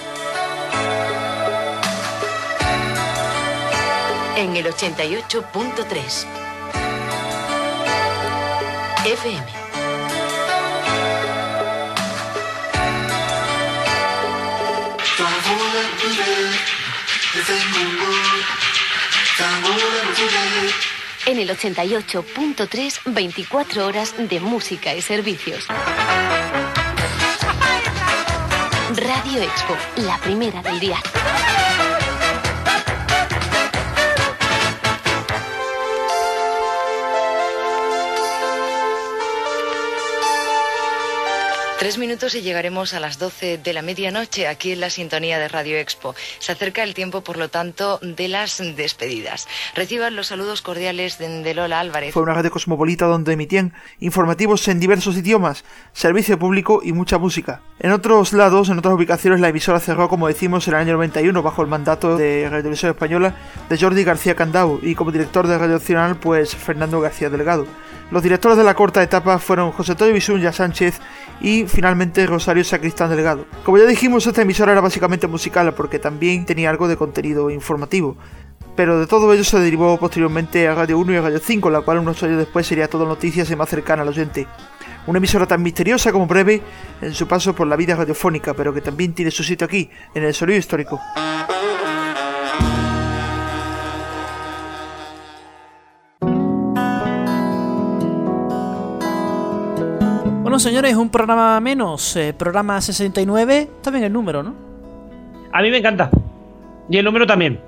[4.40, 6.26] en el 88.3
[9.04, 9.46] FM.
[21.26, 25.66] En el 88.3, 24 horas de música y servicios.
[28.96, 30.96] Radio Expo, la primera del día.
[41.80, 45.48] Tres minutos y llegaremos a las 12 de la medianoche aquí en la sintonía de
[45.48, 46.14] Radio Expo.
[46.38, 49.48] Se acerca el tiempo, por lo tanto, de las despedidas.
[49.74, 52.12] Reciban los saludos cordiales de, Lola Álvarez.
[52.12, 55.64] Fue una radio cosmopolita donde emitían informativos en diversos idiomas,
[55.94, 57.62] servicio público y mucha música.
[57.78, 61.42] En otros lados, en otras ubicaciones, la emisora cerró, como decimos, en el año 91
[61.42, 63.36] bajo el mandato de Radio Televisión Española
[63.70, 67.66] de Jordi García Candau y como director de Radio Nacional, pues Fernando García Delgado.
[68.10, 70.98] Los directores de la corta etapa fueron José Antonio Bisunya Sánchez
[71.40, 73.46] y finalmente Rosario Sacristán Delgado.
[73.64, 78.16] Como ya dijimos, esta emisora era básicamente musical porque también tenía algo de contenido informativo.
[78.74, 81.82] Pero de todo ello se derivó posteriormente a Radio 1 y a Radio 5, la
[81.82, 84.48] cual unos años después sería todo noticias y más cercana al oyente.
[85.06, 86.62] Una emisora tan misteriosa como breve
[87.00, 90.24] en su paso por la vida radiofónica, pero que también tiene su sitio aquí, en
[90.24, 91.00] el sonido histórico.
[100.60, 104.54] Señores, un programa menos, eh, programa 69, también el número, ¿no?
[105.52, 106.10] A mí me encanta.
[106.88, 107.60] Y el número también.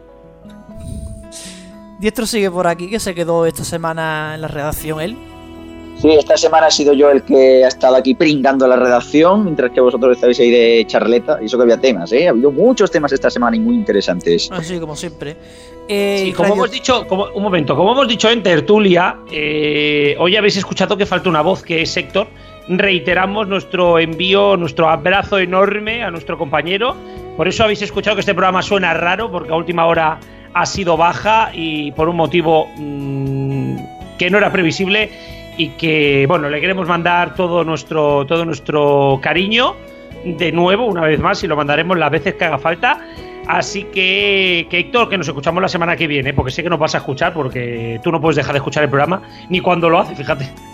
[1.98, 5.16] Diestro sigue por aquí, que se quedó esta semana en la redacción él.
[6.00, 9.70] Sí, esta semana ha sido yo el que ha estado aquí pringando la redacción, mientras
[9.70, 11.38] que vosotros estáis ahí de charleta.
[11.40, 12.26] Y eso que había temas, ¿eh?
[12.26, 14.50] Ha habido muchos temas esta semana y muy interesantes.
[14.50, 15.36] Así como siempre.
[15.88, 20.36] Eh, sí, como hemos dicho, como, un momento, como hemos dicho en tertulia, eh, hoy
[20.36, 22.26] habéis escuchado que falta una voz, que es Héctor
[22.68, 26.96] reiteramos nuestro envío, nuestro abrazo enorme a nuestro compañero.
[27.36, 30.18] Por eso habéis escuchado que este programa suena raro, porque a última hora
[30.54, 33.76] ha sido baja y por un motivo mm,
[34.18, 35.10] que no era previsible
[35.56, 39.74] y que, bueno, le queremos mandar todo nuestro, todo nuestro cariño
[40.24, 43.00] de nuevo, una vez más, y lo mandaremos las veces que haga falta.
[43.48, 46.78] Así que, que, Héctor, que nos escuchamos la semana que viene, porque sé que nos
[46.78, 49.98] vas a escuchar, porque tú no puedes dejar de escuchar el programa, ni cuando lo
[49.98, 50.71] hace, fíjate.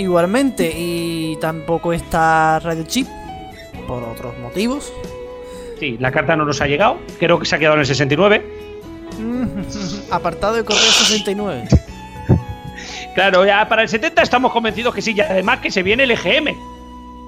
[0.00, 3.06] Igualmente, y tampoco está Radio Chip,
[3.86, 4.90] por otros motivos.
[5.78, 8.42] Sí, la carta no nos ha llegado, creo que se ha quedado en el 69.
[10.10, 11.68] Apartado de correo 69.
[13.14, 16.12] claro, ya para el 70 estamos convencidos que sí, y además que se viene el
[16.12, 16.54] EGM.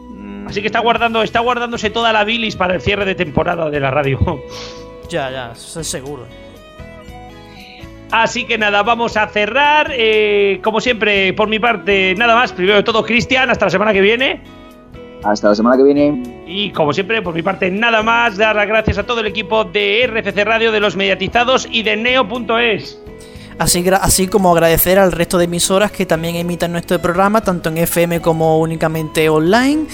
[0.08, 0.46] Mm.
[0.48, 3.80] Así que está guardando, está guardándose toda la bilis para el cierre de temporada de
[3.80, 4.18] la radio.
[5.10, 6.26] ya, ya, eso es seguro.
[8.12, 9.90] Así que nada, vamos a cerrar.
[9.90, 12.52] Eh, como siempre, por mi parte, nada más.
[12.52, 14.42] Primero de todo, Cristian, hasta la semana que viene.
[15.24, 16.44] Hasta la semana que viene.
[16.46, 18.36] Y como siempre, por mi parte, nada más.
[18.36, 21.96] Dar las gracias a todo el equipo de RCC Radio, de los mediatizados y de
[21.96, 23.00] Neo.es.
[23.58, 27.78] Así, así como agradecer al resto de emisoras que también emiten nuestro programa, tanto en
[27.78, 29.86] FM como únicamente online.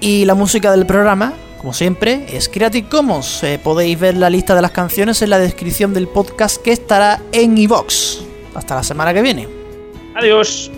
[0.00, 3.44] Y la música del programa, como siempre, es Creative Commons.
[3.44, 7.20] Eh, podéis ver la lista de las canciones en la descripción del podcast que estará
[7.32, 8.22] en iVox.
[8.54, 9.46] Hasta la semana que viene.
[10.14, 10.70] Adiós.